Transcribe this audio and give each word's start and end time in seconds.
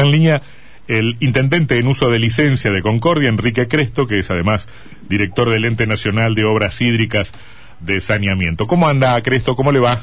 Está 0.00 0.06
en 0.06 0.12
línea 0.12 0.40
el 0.88 1.16
intendente 1.20 1.76
en 1.76 1.86
uso 1.86 2.08
de 2.08 2.18
licencia 2.18 2.70
de 2.70 2.80
Concordia, 2.80 3.28
Enrique 3.28 3.68
Cresto, 3.68 4.06
que 4.06 4.20
es 4.20 4.30
además 4.30 4.66
director 5.10 5.50
del 5.50 5.66
Ente 5.66 5.86
Nacional 5.86 6.34
de 6.34 6.44
Obras 6.46 6.80
Hídricas 6.80 7.34
de 7.80 8.00
Saneamiento. 8.00 8.66
¿Cómo 8.66 8.88
anda, 8.88 9.20
Cresto? 9.22 9.54
¿Cómo 9.54 9.72
le 9.72 9.78
va? 9.78 10.00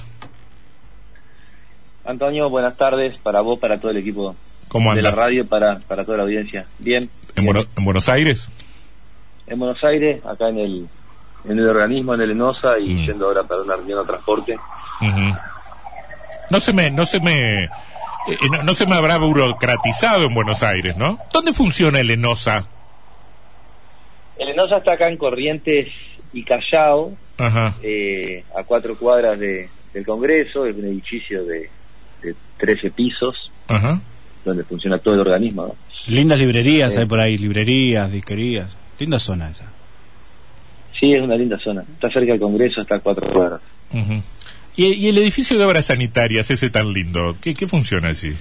Antonio, 2.05 2.47
buenas 2.51 2.77
tardes 2.77 3.17
para 3.17 3.41
vos, 3.41 3.57
para 3.57 3.79
todo 3.79 3.89
el 3.89 3.97
equipo 3.97 4.35
¿Cómo 4.67 4.93
de 4.93 5.01
la 5.01 5.09
radio, 5.09 5.47
para, 5.47 5.79
para 5.79 6.05
toda 6.05 6.17
la 6.19 6.23
audiencia. 6.25 6.67
Bien. 6.77 7.09
¿En, 7.35 7.45
Bueno- 7.45 7.65
en 7.75 7.83
Buenos 7.83 8.07
Aires? 8.07 8.51
En 9.47 9.57
Buenos 9.57 9.83
Aires, 9.83 10.23
acá 10.25 10.49
en 10.49 10.59
el, 10.59 10.87
en 11.49 11.57
el 11.57 11.67
organismo, 11.67 12.13
en 12.13 12.21
el 12.21 12.31
ENOSA, 12.31 12.77
y 12.79 12.93
Mm. 12.93 13.05
yendo 13.07 13.25
ahora 13.25 13.41
para 13.43 13.63
una 13.63 13.75
reunión 13.75 14.01
de 14.01 14.05
transporte. 14.05 14.57
No 16.51 16.59
se 16.59 16.71
me, 16.71 16.91
no 16.91 17.05
se 17.07 17.19
me, 17.19 17.67
eh, 18.27 18.37
no, 18.51 18.63
no 18.63 18.73
se 18.73 18.85
me 18.85 18.95
habrá 18.95 19.17
burocratizado 19.17 20.25
en 20.25 20.33
Buenos 20.33 20.63
Aires, 20.63 20.97
¿no? 20.97 21.19
¿Dónde 21.33 21.53
funciona 21.53 21.99
el 21.99 22.09
ENOSA? 22.11 22.67
El 24.37 24.49
ENOSA 24.49 24.77
está 24.77 24.93
acá 24.93 25.07
en 25.09 25.17
Corrientes 25.17 25.87
y 26.33 26.43
Callao, 26.43 27.13
Ajá. 27.37 27.75
eh, 27.81 28.43
a 28.57 28.63
cuatro 28.63 28.97
cuadras 28.97 29.39
de, 29.39 29.69
del 29.93 30.05
Congreso, 30.05 30.65
es 30.65 30.75
un 30.75 30.85
edificio 30.85 31.43
de, 31.45 31.69
de 32.21 32.35
13 32.57 32.91
pisos, 32.91 33.51
Ajá. 33.67 33.99
donde 34.45 34.63
funciona 34.63 34.97
todo 34.99 35.15
el 35.15 35.21
organismo. 35.21 35.67
¿no? 35.67 35.75
Lindas 36.07 36.39
librerías 36.39 36.97
hay 36.97 37.05
por 37.05 37.19
ahí, 37.19 37.37
librerías, 37.37 38.11
disquerías. 38.11 38.67
Linda 38.99 39.19
zona 39.19 39.49
esa. 39.49 39.65
Sí, 40.99 41.13
es 41.13 41.21
una 41.21 41.35
linda 41.35 41.59
zona. 41.59 41.81
Está 41.81 42.09
cerca 42.09 42.31
del 42.31 42.41
Congreso, 42.41 42.81
está 42.81 42.95
a 42.95 42.99
cuatro 42.99 43.31
cuadras. 43.31 43.61
¿Y, 44.77 44.85
y 44.93 45.07
el 45.09 45.17
edificio 45.17 45.57
de 45.57 45.65
obras 45.65 45.87
sanitarias, 45.87 46.49
ese 46.51 46.69
tan 46.69 46.93
lindo, 46.93 47.35
¿qué, 47.41 47.53
qué 47.53 47.67
funciona 47.67 48.09
allí? 48.09 48.33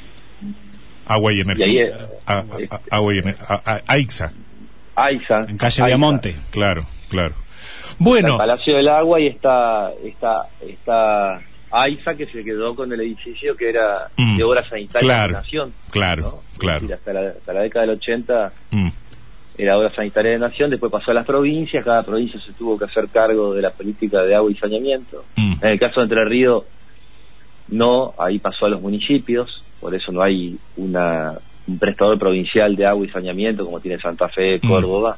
Agua 1.06 1.32
y 1.32 1.40
energía. 1.40 1.66
Y 1.66 1.70
ahí, 1.70 1.86
eh, 1.88 1.92
A- 2.26 2.44
a- 2.70 2.80
agua 2.90 3.14
y 3.14 3.22
AIXA, 3.86 4.32
AISA. 4.94 5.46
En 5.48 5.56
calle. 5.58 5.84
Viamonte. 5.84 6.36
claro, 6.50 6.86
claro. 7.08 7.34
Está 7.34 7.94
Bueno, 7.98 8.32
el 8.32 8.38
Palacio 8.38 8.76
del 8.76 8.88
Agua 8.88 9.20
y 9.20 9.26
está, 9.28 9.90
está, 10.04 10.42
está 10.68 11.40
AISA 11.70 12.14
que 12.14 12.26
se 12.26 12.44
quedó 12.44 12.74
con 12.74 12.92
el 12.92 13.00
edificio 13.00 13.56
que 13.56 13.70
era 13.70 14.08
Mm, 14.16 14.36
de 14.36 14.44
obra 14.44 14.68
sanitaria 14.68 15.06
claro, 15.06 15.26
de 15.28 15.32
la 15.32 15.38
Nación. 15.40 15.72
claro, 15.90 16.22
¿no? 16.22 16.58
claro. 16.58 16.80
Decir, 16.80 16.94
hasta, 16.94 17.12
la, 17.12 17.20
hasta 17.30 17.52
la 17.52 17.60
década 17.62 17.86
del 17.86 17.96
80 17.96 18.52
mm, 18.72 18.88
era 19.58 19.78
obra 19.78 19.90
sanitaria 19.94 20.32
de 20.32 20.38
Nación, 20.38 20.70
después 20.70 20.92
pasó 20.92 21.10
a 21.10 21.14
las 21.14 21.26
provincias, 21.26 21.84
cada 21.84 22.02
provincia 22.02 22.38
se 22.40 22.52
tuvo 22.52 22.78
que 22.78 22.84
hacer 22.84 23.08
cargo 23.08 23.54
de 23.54 23.62
la 23.62 23.70
política 23.70 24.22
de 24.22 24.34
agua 24.34 24.50
y 24.50 24.54
saneamiento. 24.54 25.24
mm, 25.36 25.54
En 25.62 25.68
el 25.68 25.78
caso 25.78 26.00
de 26.00 26.04
Entre 26.04 26.24
Ríos, 26.24 26.64
no, 27.68 28.14
ahí 28.18 28.38
pasó 28.38 28.66
a 28.66 28.68
los 28.68 28.80
municipios, 28.80 29.62
por 29.80 29.94
eso 29.94 30.12
no 30.12 30.22
hay 30.22 30.56
una, 30.76 31.32
un 31.66 31.78
prestador 31.78 32.18
provincial 32.18 32.76
de 32.76 32.86
agua 32.86 33.06
y 33.06 33.10
saneamiento 33.10 33.64
como 33.64 33.80
tiene 33.80 33.98
Santa 33.98 34.28
Fe, 34.28 34.58
Mm. 34.62 34.68
Córdoba. 34.68 35.16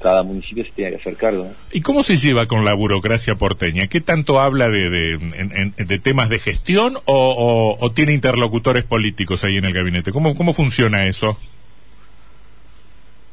Cada 0.00 0.22
municipio 0.22 0.64
se 0.64 0.70
tiene 0.70 0.92
que 0.92 0.96
hacer 0.98 1.16
cargo. 1.16 1.42
¿no? 1.42 1.50
¿Y 1.72 1.80
cómo 1.80 2.04
se 2.04 2.16
lleva 2.16 2.46
con 2.46 2.64
la 2.64 2.72
burocracia 2.72 3.34
porteña? 3.34 3.88
¿Qué 3.88 4.00
tanto 4.00 4.38
habla 4.40 4.68
de, 4.68 4.88
de, 4.90 5.12
en- 5.14 5.72
en- 5.76 5.86
de 5.88 5.98
temas 5.98 6.28
de 6.28 6.38
gestión 6.38 6.96
o, 6.98 7.00
o- 7.06 7.84
o 7.84 7.90
tiene 7.90 8.12
interlocutores 8.12 8.84
políticos 8.84 9.42
ahí 9.42 9.56
en 9.56 9.64
el 9.64 9.72
gabinete? 9.72 10.12
¿Cómo, 10.12 10.36
cómo 10.36 10.52
funciona 10.52 11.06
eso? 11.08 11.36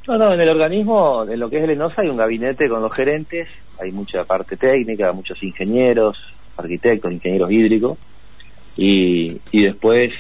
No, 0.07 0.17
no, 0.17 0.33
en 0.33 0.39
el 0.39 0.49
organismo, 0.49 1.25
en 1.27 1.39
lo 1.39 1.49
que 1.49 1.57
es 1.57 1.63
el 1.63 1.71
ENOSA, 1.71 2.03
hay 2.03 2.09
un 2.09 2.17
gabinete 2.17 2.69
con 2.69 2.81
los 2.81 2.93
gerentes, 2.93 3.47
hay 3.79 3.91
mucha 3.91 4.23
parte 4.23 4.55
técnica, 4.55 5.11
muchos 5.13 5.41
ingenieros, 5.41 6.17
arquitectos, 6.57 7.11
ingenieros 7.11 7.51
hídricos, 7.51 7.97
y, 8.77 9.37
y 9.51 9.63
después 9.63 10.11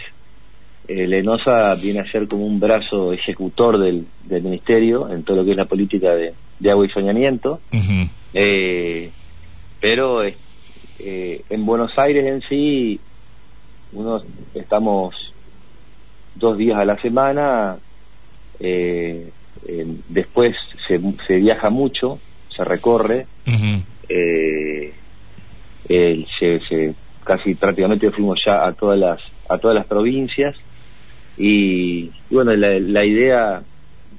el 0.87 1.13
ENOSA 1.13 1.75
viene 1.75 1.99
a 1.99 2.11
ser 2.11 2.27
como 2.27 2.45
un 2.45 2.59
brazo 2.59 3.13
ejecutor 3.13 3.77
del, 3.77 4.05
del 4.23 4.43
ministerio 4.43 5.09
en 5.09 5.23
todo 5.23 5.37
lo 5.37 5.45
que 5.45 5.51
es 5.51 5.57
la 5.57 5.65
política 5.65 6.15
de, 6.15 6.33
de 6.59 6.71
agua 6.71 6.85
y 6.85 6.89
saneamiento, 6.89 7.59
Ujú, 7.71 8.09
eh, 8.33 9.11
pero 9.79 10.23
eh, 10.23 10.35
en 11.49 11.65
Buenos 11.65 11.91
Aires 11.97 12.25
en 12.25 12.41
sí, 12.41 12.99
uno 13.93 14.21
estamos 14.55 15.13
dos 16.33 16.57
días 16.57 16.79
a 16.79 16.85
la 16.85 16.99
semana, 16.99 17.77
eh, 18.59 19.29
eh, 19.67 19.85
después 20.09 20.55
se, 20.87 20.99
se 21.27 21.35
viaja 21.37 21.69
mucho, 21.69 22.19
se 22.55 22.63
recorre, 22.63 23.27
eh, 25.87 26.25
se, 26.39 26.59
se- 26.67 26.93
casi 27.23 27.55
prácticamente 27.55 28.11
fuimos 28.11 28.41
ya 28.45 28.65
a 28.65 28.73
todas 28.73 28.97
las 28.99 29.19
a 29.49 29.57
todas 29.57 29.75
las 29.75 29.85
provincias. 29.85 30.55
Y, 31.37 32.11
y 32.29 32.33
bueno 32.35 32.55
la, 32.55 32.79
la 32.79 33.03
idea 33.05 33.61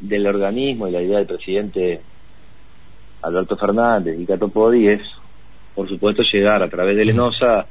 del 0.00 0.26
organismo 0.26 0.86
y 0.86 0.90
la 0.92 1.00
idea 1.02 1.18
del 1.18 1.26
presidente 1.26 2.00
Alberto 3.22 3.56
Fernández 3.56 4.18
y 4.20 4.26
Cato 4.26 4.48
Podi 4.48 4.88
es 4.88 5.00
por 5.74 5.88
supuesto 5.88 6.22
llegar 6.22 6.62
a 6.62 6.68
través 6.68 6.96
del 6.96 7.08
ENOSA 7.10 7.66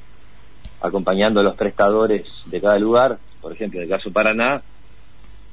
acompañando 0.81 1.40
a 1.40 1.44
los 1.44 1.56
prestadores 1.56 2.25
de 2.46 2.59
cada 2.62 2.80
lugar 2.80 3.18
por 3.42 3.52
ejemplo 3.53 3.80
en 3.80 3.84
el 3.84 3.90
caso 3.90 4.09
de 4.09 4.13
Paraná 4.13 4.62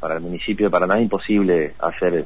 para 0.02 0.16
el 0.16 0.20
municipio 0.20 0.66
de 0.66 0.70
Paraná 0.70 0.96
es 0.96 1.02
imposible 1.02 1.74
hacer 1.78 2.24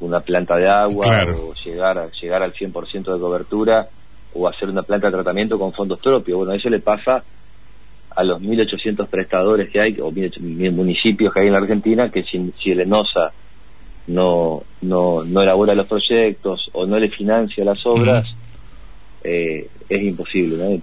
una 0.00 0.18
planta 0.18 0.56
de 0.56 0.68
agua 0.68 1.06
Claro. 1.06 1.50
o 1.50 1.54
llegar 1.54 1.96
a, 1.96 2.10
llegar 2.10 2.42
al 2.42 2.52
100% 2.52 3.14
de 3.14 3.20
cobertura 3.20 3.88
o 4.34 4.48
hacer 4.48 4.68
una 4.68 4.82
planta 4.82 5.06
de 5.06 5.12
tratamiento 5.12 5.60
con 5.60 5.72
fondos 5.72 6.00
propios. 6.00 6.38
Bueno, 6.38 6.52
eso 6.52 6.68
le 6.68 6.80
pasa 6.80 7.22
a 8.16 8.24
los 8.24 8.42
1.800 8.42 9.06
prestadores 9.06 9.70
que 9.70 9.80
hay, 9.80 10.00
o 10.00 10.10
1.800 10.10 10.72
municipios 10.72 11.32
que 11.32 11.38
hay 11.38 11.46
en 11.46 11.52
la 11.52 11.60
Argentina, 11.60 12.10
que 12.10 12.24
si, 12.24 12.52
si 12.60 12.72
el 12.72 12.80
ENOSA 12.80 13.32
no, 14.08 14.64
no, 14.80 15.22
no 15.22 15.42
elabora 15.42 15.76
los 15.76 15.86
proyectos 15.86 16.68
o 16.72 16.84
no 16.84 16.98
le 16.98 17.10
financia 17.10 17.64
las 17.64 17.86
obras, 17.86 18.26
eh, 19.22 19.68
es 19.88 20.02
imposible. 20.02 20.56
¿no? 20.56 20.82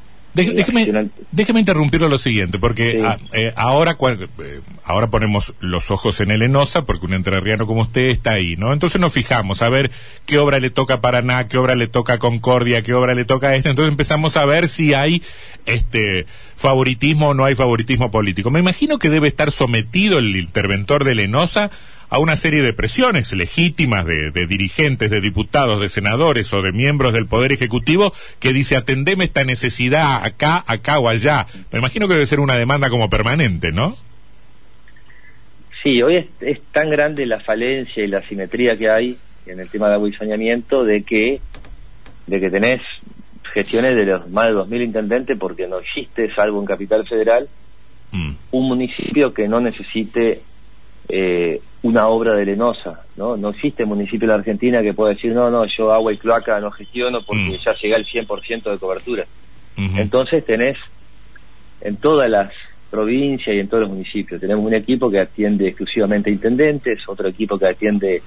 Déjeme, 1.31 1.59
interrumpirlo 1.59 2.09
lo 2.09 2.17
siguiente, 2.17 2.59
porque 2.59 2.97
Sí. 2.99 3.05
a- 3.05 3.19
eh, 3.33 3.53
ahora, 3.55 3.97
cua- 3.97 4.27
eh, 4.39 4.61
ahora 4.83 5.09
ponemos 5.09 5.53
los 5.59 5.91
ojos 5.91 6.19
en 6.21 6.31
el 6.31 6.41
ENOSA, 6.41 6.85
porque 6.85 7.05
un 7.05 7.13
entrerriano 7.13 7.67
como 7.67 7.81
usted 7.81 8.03
está 8.09 8.31
ahí, 8.31 8.55
¿no? 8.57 8.73
Entonces 8.73 8.99
nos 8.99 9.13
fijamos 9.13 9.61
a 9.61 9.69
ver 9.69 9.91
qué 10.25 10.37
obra 10.39 10.59
le 10.59 10.69
toca 10.69 10.95
a 10.95 11.01
Paraná, 11.01 11.47
qué 11.47 11.57
obra 11.57 11.75
le 11.75 11.87
toca 11.87 12.13
a 12.13 12.17
Concordia, 12.19 12.81
qué 12.81 12.93
obra 12.93 13.13
le 13.13 13.25
toca 13.25 13.49
a 13.49 13.55
este, 13.55 13.69
entonces 13.69 13.91
empezamos 13.91 14.37
a 14.37 14.45
ver 14.45 14.69
si 14.69 14.93
hay 14.93 15.21
este 15.65 16.25
favoritismo 16.55 17.29
o 17.29 17.33
no 17.33 17.45
hay 17.45 17.55
favoritismo 17.55 18.11
político. 18.11 18.49
Me 18.51 18.59
imagino 18.59 18.97
que 18.99 19.09
debe 19.09 19.27
estar 19.27 19.51
sometido 19.51 20.19
el 20.19 20.35
interventor 20.35 21.03
del 21.03 21.19
ENOSA 21.19 21.69
a 22.09 22.19
una 22.19 22.35
serie 22.35 22.61
de 22.61 22.73
presiones 22.73 23.33
legítimas 23.33 24.05
de, 24.05 24.31
de 24.31 24.47
dirigentes, 24.47 25.09
de 25.09 25.21
diputados, 25.21 25.81
de 25.81 25.89
senadores 25.89 26.53
o 26.53 26.61
de 26.61 26.71
miembros 26.71 27.13
del 27.13 27.27
Poder 27.27 27.51
Ejecutivo 27.51 28.13
que 28.39 28.53
dice 28.53 28.75
atendeme 28.75 29.25
esta 29.25 29.43
necesidad 29.43 30.23
acá, 30.23 30.63
acá 30.67 30.99
o 30.99 31.07
allá. 31.07 31.47
Me 31.71 31.79
imagino 31.79 32.07
que 32.07 32.15
debe 32.15 32.25
ser 32.25 32.39
una 32.39 32.55
demanda 32.55 32.89
como 32.89 33.09
permanente, 33.09 33.71
¿no? 33.71 33.97
Sí, 35.83 36.01
hoy 36.01 36.17
es, 36.17 36.25
es 36.41 36.61
tan 36.71 36.89
grande 36.89 37.25
la 37.25 37.39
falencia 37.39 38.03
y 38.03 38.07
la 38.07 38.21
simetría 38.27 38.77
que 38.77 38.89
hay 38.89 39.17
en 39.45 39.59
el 39.59 39.69
tema 39.69 39.87
de 39.87 39.93
agua 39.93 40.09
y 40.09 40.13
saneamiento 40.13 40.83
de 40.83 41.03
que, 41.03 41.39
de 42.27 42.39
que 42.39 42.49
tenés 42.49 42.81
gestiones 43.53 43.95
de 43.95 44.05
los 44.05 44.29
más 44.29 44.47
de 44.47 44.53
2.000 44.53 44.83
intendentes 44.83 45.37
porque 45.37 45.67
no 45.67 45.79
existe, 45.79 46.33
salvo 46.35 46.59
en 46.59 46.65
Capital 46.65 47.07
Federal, 47.07 47.47
Mm, 48.11 48.31
un 48.51 48.67
municipio 48.67 49.33
que 49.33 49.47
no 49.47 49.59
necesite 49.61 50.41
eh, 51.09 51.59
una 51.81 52.07
obra 52.07 52.33
de 52.35 52.45
Lenosa, 52.45 53.01
¿no? 53.17 53.35
No 53.37 53.49
existe 53.49 53.85
municipio 53.85 54.25
en 54.25 54.29
la 54.29 54.35
Argentina 54.35 54.81
que 54.81 54.93
pueda 54.93 55.13
decir, 55.13 55.33
no, 55.33 55.49
no, 55.49 55.65
yo 55.65 55.91
agua 55.91 56.13
y 56.13 56.17
cloaca 56.17 56.59
no 56.59 56.71
gestiono 56.71 57.21
porque 57.23 57.41
Mm. 57.43 57.63
ya 57.65 57.73
llega 57.73 57.95
al 57.95 58.05
100% 58.05 58.71
de 58.71 58.77
cobertura. 58.77 59.25
Entonces 59.77 60.45
tenés 60.45 60.77
en 61.81 61.95
todas 61.95 62.29
las 62.29 62.51
provincias 62.91 63.55
y 63.55 63.59
en 63.59 63.67
todos 63.69 63.83
los 63.83 63.91
municipios, 63.91 64.41
tenemos 64.41 64.65
un 64.65 64.73
equipo 64.73 65.09
que 65.09 65.19
atiende 65.19 65.67
exclusivamente 65.69 66.29
a 66.29 66.33
intendentes, 66.33 66.99
otro 67.07 67.29
equipo 67.29 67.57
que 67.57 67.67
atiende 67.67 68.21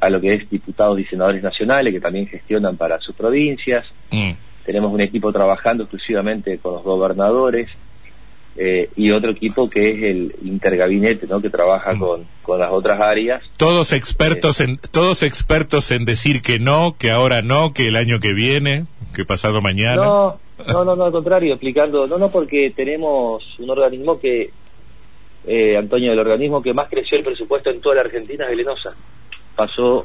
a 0.00 0.08
lo 0.08 0.18
que 0.20 0.32
es 0.34 0.48
diputados 0.48 0.98
y 0.98 1.04
senadores 1.04 1.42
nacionales 1.42 1.92
que 1.92 2.00
también 2.00 2.26
gestionan 2.26 2.76
para 2.76 2.98
sus 3.00 3.14
provincias, 3.14 3.84
Mm, 4.10 4.30
tenemos 4.64 4.90
un 4.92 5.00
equipo 5.02 5.30
trabajando 5.32 5.82
exclusivamente 5.84 6.56
con 6.58 6.72
los 6.74 6.82
gobernadores 6.82 7.68
eh, 8.60 8.90
y 8.96 9.12
otro 9.12 9.30
equipo 9.30 9.70
que 9.70 9.90
es 9.90 10.02
el 10.02 10.34
intergabinete, 10.42 11.28
¿no? 11.28 11.40
que 11.40 11.48
trabaja 11.48 11.94
Mm. 11.94 12.00
con, 12.00 12.26
con 12.42 12.58
las 12.58 12.72
otras 12.72 13.00
áreas. 13.00 13.42
Todos 13.56 13.92
expertos 13.92 14.60
en 14.60 14.78
todos 14.90 15.22
expertos 15.22 15.92
en 15.92 16.04
decir 16.04 16.42
que 16.42 16.58
no, 16.58 16.96
que 16.98 17.12
ahora 17.12 17.40
no, 17.42 17.72
que 17.72 17.86
el 17.86 17.94
año 17.96 18.18
que 18.18 18.32
viene, 18.32 18.86
que 19.14 19.24
pasado 19.24 19.62
mañana. 19.62 19.96
No, 19.96 20.40
no, 20.66 20.84
no, 20.84 20.96
no, 20.96 21.04
al 21.04 21.12
contrario, 21.12 21.54
explicando, 21.54 22.08
no, 22.08 22.18
no, 22.18 22.30
porque 22.32 22.72
tenemos 22.74 23.44
un 23.60 23.70
organismo 23.70 24.18
que, 24.18 24.50
eh, 25.46 25.76
Antonio, 25.76 26.12
el 26.12 26.18
organismo 26.18 26.60
que 26.60 26.74
más 26.74 26.88
creció 26.88 27.16
el 27.16 27.22
presupuesto 27.24 27.70
en 27.70 27.80
toda 27.80 27.94
la 27.94 28.00
Argentina 28.00 28.44
es 28.46 28.50
el 28.52 28.60
ENOSA. 28.60 28.92
Pasó, 29.54 30.04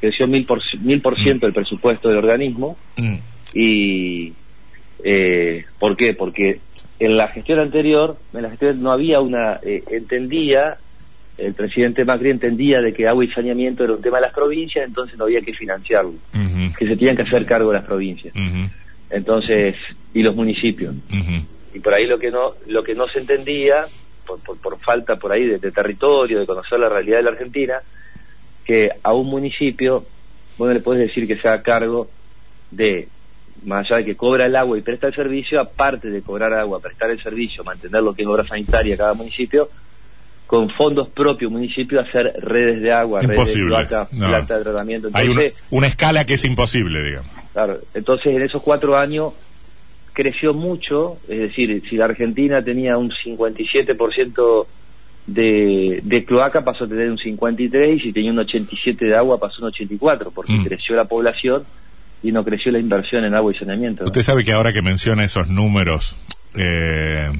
creció 0.00 0.26
mil 0.26 0.44
por, 0.46 0.60
mil 0.80 1.00
por 1.00 1.16
ciento 1.16 1.46
el 1.46 1.52
presupuesto 1.52 2.08
del 2.08 2.18
organismo 2.18 2.76
Mm, 2.96 3.14
y, 3.54 4.32
eh, 5.04 5.64
¿por 5.78 5.96
qué? 5.96 6.12
Porque 6.14 6.58
en 7.00 7.16
la 7.16 7.28
gestión 7.28 7.58
anterior, 7.58 8.16
en 8.34 8.42
la 8.42 8.50
gestión 8.50 8.82
no 8.82 8.92
había 8.92 9.20
una, 9.20 9.58
eh, 9.62 9.82
entendía, 9.90 10.76
el 11.38 11.54
presidente 11.54 12.04
Macri 12.04 12.28
entendía 12.28 12.82
de 12.82 12.92
que 12.92 13.08
agua 13.08 13.24
y 13.24 13.28
saneamiento 13.28 13.84
era 13.84 13.94
un 13.94 14.02
tema 14.02 14.18
de 14.18 14.26
las 14.26 14.34
provincias, 14.34 14.86
entonces 14.86 15.18
no 15.18 15.24
había 15.24 15.40
que 15.40 15.54
financiarlo, 15.54 16.12
que 16.78 16.86
se 16.86 16.96
tenían 16.96 17.16
que 17.16 17.22
hacer 17.22 17.46
cargo 17.46 17.72
las 17.72 17.86
provincias. 17.86 18.34
Entonces, 19.08 19.74
y 20.12 20.22
los 20.22 20.36
municipios. 20.36 20.94
Y 21.72 21.78
por 21.78 21.94
ahí 21.94 22.06
lo 22.06 22.18
que 22.18 22.30
no, 22.30 22.52
lo 22.66 22.84
que 22.84 22.94
no 22.94 23.08
se 23.08 23.20
entendía, 23.20 23.86
por, 24.26 24.38
por, 24.40 24.58
por 24.58 24.78
falta 24.78 25.16
por 25.16 25.32
ahí 25.32 25.46
de, 25.46 25.58
de 25.58 25.72
territorio, 25.72 26.40
de 26.40 26.46
conocer 26.46 26.78
la 26.78 26.90
realidad 26.90 27.16
de 27.16 27.22
la 27.22 27.30
Argentina, 27.30 27.80
que 28.66 28.90
a 29.02 29.14
un 29.14 29.28
municipio, 29.28 30.04
vos 30.58 30.68
no 30.68 30.74
le 30.74 30.80
podés 30.80 31.08
decir 31.08 31.26
que 31.26 31.36
se 31.36 31.48
haga 31.48 31.62
cargo 31.62 32.10
de, 32.70 33.08
más 33.64 33.86
allá 33.86 33.98
de 33.98 34.04
que 34.06 34.16
cobra 34.16 34.46
el 34.46 34.56
agua 34.56 34.78
y 34.78 34.82
presta 34.82 35.08
el 35.08 35.14
servicio, 35.14 35.60
aparte 35.60 36.08
de 36.10 36.22
cobrar 36.22 36.52
agua, 36.52 36.80
prestar 36.80 37.10
el 37.10 37.22
servicio, 37.22 37.62
mantener 37.64 38.02
lo 38.02 38.14
que 38.14 38.22
es 38.22 38.28
obra 38.28 38.46
sanitaria 38.46 38.96
cada 38.96 39.14
municipio, 39.14 39.68
con 40.46 40.68
fondos 40.70 41.08
propios 41.08 41.50
municipio 41.52 42.00
hacer 42.00 42.32
redes 42.38 42.80
de 42.82 42.90
agua, 42.92 43.20
redes 43.22 43.54
de 43.54 43.60
cloaca, 43.66 44.08
No. 44.12 44.28
planta 44.28 44.58
de 44.58 44.64
tratamiento. 44.64 45.08
Hay 45.12 45.28
una 45.70 45.86
escala 45.86 46.24
que 46.26 46.34
es 46.34 46.44
imposible, 46.44 47.02
digamos. 47.02 47.30
Claro, 47.52 47.78
entonces 47.94 48.34
en 48.34 48.42
esos 48.42 48.62
cuatro 48.62 48.96
años 48.96 49.32
creció 50.12 50.52
mucho, 50.54 51.18
es 51.28 51.38
decir, 51.38 51.82
si 51.88 51.96
la 51.96 52.06
Argentina 52.06 52.62
tenía 52.64 52.98
un 52.98 53.10
57% 53.10 54.66
de, 55.26 56.00
de 56.02 56.24
cloaca 56.24 56.64
pasó 56.64 56.84
a 56.84 56.88
tener 56.88 57.10
un 57.10 57.18
53 57.18 57.96
y 57.98 58.00
si 58.00 58.12
tenía 58.12 58.32
un 58.32 58.38
87 58.40 59.04
de 59.04 59.14
agua 59.16 59.38
pasó 59.38 59.56
a 59.58 59.66
un 59.66 59.72
84 59.72 60.30
porque 60.34 60.54
Mm. 60.54 60.64
creció 60.64 60.96
la 60.96 61.04
población 61.04 61.64
y 62.22 62.32
no 62.32 62.44
creció 62.44 62.72
la 62.72 62.78
inversión 62.78 63.24
en 63.24 63.34
agua 63.34 63.52
y 63.52 63.58
saneamiento. 63.58 64.04
Usted 64.04 64.22
sabe 64.22 64.44
que 64.44 64.52
ahora 64.52 64.72
que 64.72 64.82
menciona 64.82 65.24
esos 65.24 65.48
números, 65.48 66.16
eh, 66.54 67.30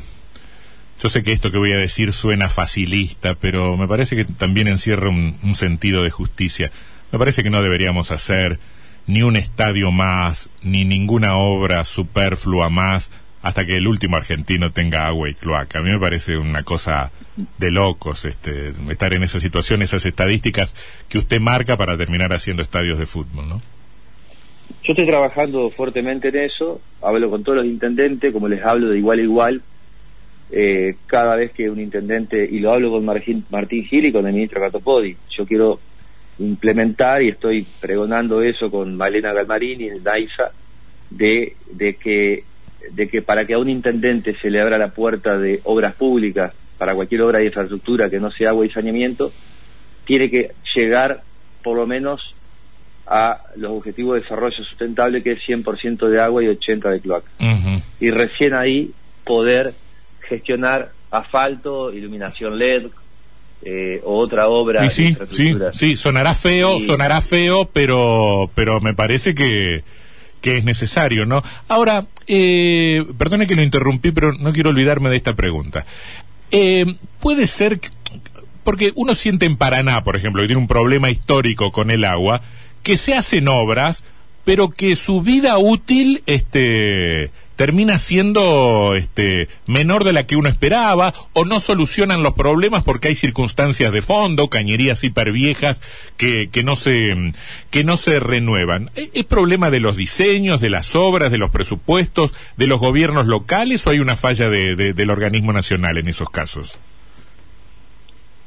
yo 1.02 1.08
sé 1.08 1.22
que 1.22 1.32
esto 1.32 1.50
que 1.50 1.58
voy 1.58 1.72
a 1.72 1.76
decir 1.76 2.12
suena 2.12 2.48
facilista, 2.48 3.34
pero 3.34 3.76
me 3.76 3.88
parece 3.88 4.16
que 4.16 4.24
también 4.24 4.68
encierra 4.68 5.08
un, 5.08 5.36
un 5.42 5.54
sentido 5.54 6.02
de 6.02 6.10
justicia. 6.10 6.70
Me 7.12 7.18
parece 7.18 7.42
que 7.42 7.50
no 7.50 7.62
deberíamos 7.62 8.10
hacer 8.10 8.58
ni 9.06 9.22
un 9.22 9.36
estadio 9.36 9.90
más, 9.90 10.50
ni 10.62 10.84
ninguna 10.84 11.36
obra 11.36 11.84
superflua 11.84 12.70
más, 12.70 13.10
hasta 13.42 13.64
que 13.64 13.76
el 13.76 13.86
último 13.86 14.16
argentino 14.16 14.72
tenga 14.72 15.06
agua 15.06 15.30
y 15.30 15.34
cloaca. 15.34 15.78
A 15.78 15.82
mí 15.82 15.90
me 15.90 15.98
parece 15.98 16.36
una 16.36 16.62
cosa 16.62 17.10
de 17.58 17.70
locos 17.70 18.24
este, 18.24 18.74
estar 18.90 19.12
en 19.12 19.22
esa 19.22 19.40
situación, 19.40 19.82
esas 19.82 20.04
estadísticas 20.04 20.74
que 21.08 21.18
usted 21.18 21.40
marca 21.40 21.76
para 21.76 21.96
terminar 21.96 22.32
haciendo 22.32 22.62
estadios 22.62 22.98
de 22.98 23.06
fútbol, 23.06 23.48
¿no? 23.48 23.62
Yo 24.90 24.94
estoy 24.94 25.06
trabajando 25.06 25.70
fuertemente 25.70 26.30
en 26.30 26.36
eso, 26.38 26.80
hablo 27.00 27.30
con 27.30 27.44
todos 27.44 27.58
los 27.58 27.66
intendentes, 27.66 28.32
como 28.32 28.48
les 28.48 28.60
hablo 28.64 28.88
de 28.88 28.98
igual 28.98 29.20
a 29.20 29.22
igual, 29.22 29.62
eh, 30.50 30.96
cada 31.06 31.36
vez 31.36 31.52
que 31.52 31.70
un 31.70 31.78
intendente, 31.78 32.44
y 32.50 32.58
lo 32.58 32.72
hablo 32.72 32.90
con 32.90 33.04
Martín, 33.04 33.44
Gil 33.84 34.06
y 34.06 34.10
con 34.10 34.26
el 34.26 34.32
ministro 34.32 34.60
Catopodi, 34.60 35.16
yo 35.28 35.46
quiero 35.46 35.78
implementar 36.40 37.22
y 37.22 37.28
estoy 37.28 37.64
pregonando 37.78 38.42
eso 38.42 38.68
con 38.68 38.96
Malena 38.96 39.32
Galmarini 39.32 39.84
y 39.84 40.00
Daisa, 40.00 40.50
de, 41.08 41.54
de, 41.70 41.94
que, 41.94 42.42
de 42.90 43.08
que 43.08 43.22
para 43.22 43.44
que 43.44 43.54
a 43.54 43.60
un 43.60 43.68
intendente 43.68 44.34
se 44.42 44.50
le 44.50 44.60
abra 44.60 44.76
la 44.76 44.88
puerta 44.88 45.38
de 45.38 45.60
obras 45.62 45.94
públicas, 45.94 46.52
para 46.78 46.96
cualquier 46.96 47.22
obra 47.22 47.38
de 47.38 47.46
infraestructura 47.46 48.10
que 48.10 48.18
no 48.18 48.32
sea 48.32 48.48
agua 48.48 48.66
y 48.66 48.70
saneamiento, 48.70 49.32
tiene 50.04 50.28
que 50.28 50.50
llegar 50.74 51.22
por 51.62 51.76
lo 51.76 51.86
menos 51.86 52.34
a 53.12 53.40
los 53.56 53.72
objetivos 53.72 54.14
de 54.14 54.20
desarrollo 54.22 54.56
sustentable 54.64 55.22
que 55.22 55.32
es 55.32 55.40
100% 55.46 56.08
de 56.08 56.20
agua 56.20 56.44
y 56.44 56.46
80% 56.46 56.90
de 56.90 57.00
cloaca. 57.00 57.28
Y 58.00 58.10
recién 58.10 58.54
ahí 58.54 58.92
poder 59.24 59.74
gestionar 60.28 60.92
asfalto, 61.10 61.92
iluminación 61.92 62.56
LED 62.56 62.86
eh, 63.62 64.00
o 64.04 64.16
otra 64.16 64.46
obra 64.48 64.82
Y 64.84 64.88
de 64.88 64.90
sí, 64.94 65.16
sí, 65.32 65.54
sí, 65.72 65.96
sonará 65.96 66.34
feo, 66.34 66.78
sonará 66.80 67.20
feo, 67.20 67.68
pero, 67.72 68.48
pero 68.54 68.80
me 68.80 68.94
parece 68.94 69.34
que, 69.34 69.82
que 70.40 70.58
es 70.58 70.64
necesario, 70.64 71.26
¿no? 71.26 71.42
Ahora, 71.68 72.06
eh, 72.28 73.04
perdone 73.18 73.46
que 73.48 73.56
lo 73.56 73.62
interrumpí, 73.62 74.12
pero 74.12 74.32
no 74.32 74.52
quiero 74.52 74.70
olvidarme 74.70 75.10
de 75.10 75.16
esta 75.16 75.34
pregunta. 75.34 75.84
Eh, 76.52 76.86
puede 77.18 77.46
ser, 77.48 77.80
que- 77.80 77.90
porque 78.64 78.92
uno 78.94 79.14
siente 79.14 79.46
en 79.46 79.56
Paraná, 79.56 80.04
por 80.04 80.16
ejemplo, 80.16 80.40
que 80.42 80.48
tiene 80.48 80.62
un 80.62 80.68
problema 80.68 81.10
histórico 81.10 81.72
con 81.72 81.90
el 81.90 82.04
agua, 82.04 82.40
que 82.82 82.96
se 82.96 83.14
hacen 83.14 83.48
obras, 83.48 84.02
pero 84.44 84.70
que 84.70 84.96
su 84.96 85.20
vida 85.22 85.58
útil, 85.58 86.22
este, 86.26 87.30
termina 87.56 87.98
siendo 87.98 88.94
este 88.96 89.48
menor 89.66 90.02
de 90.02 90.14
la 90.14 90.26
que 90.26 90.34
uno 90.34 90.48
esperaba 90.48 91.12
o 91.34 91.44
no 91.44 91.60
solucionan 91.60 92.22
los 92.22 92.32
problemas 92.32 92.82
porque 92.82 93.08
hay 93.08 93.14
circunstancias 93.14 93.92
de 93.92 94.00
fondo, 94.00 94.48
cañerías 94.48 95.04
hiperviejas 95.04 95.80
que, 96.16 96.48
que 96.50 96.62
no 96.62 96.74
se 96.74 97.32
que 97.70 97.84
no 97.84 97.98
se 97.98 98.18
renuevan. 98.18 98.90
¿Es, 98.94 99.24
problema 99.26 99.70
de 99.70 99.80
los 99.80 99.96
diseños, 99.96 100.60
de 100.62 100.70
las 100.70 100.96
obras, 100.96 101.30
de 101.30 101.38
los 101.38 101.50
presupuestos, 101.50 102.32
de 102.56 102.66
los 102.66 102.80
gobiernos 102.80 103.26
locales 103.26 103.86
o 103.86 103.90
hay 103.90 104.00
una 104.00 104.16
falla 104.16 104.48
de- 104.48 104.74
del 104.94 105.10
organismo 105.10 105.52
nacional 105.52 105.98
en 105.98 106.08
esos 106.08 106.30
casos? 106.30 106.78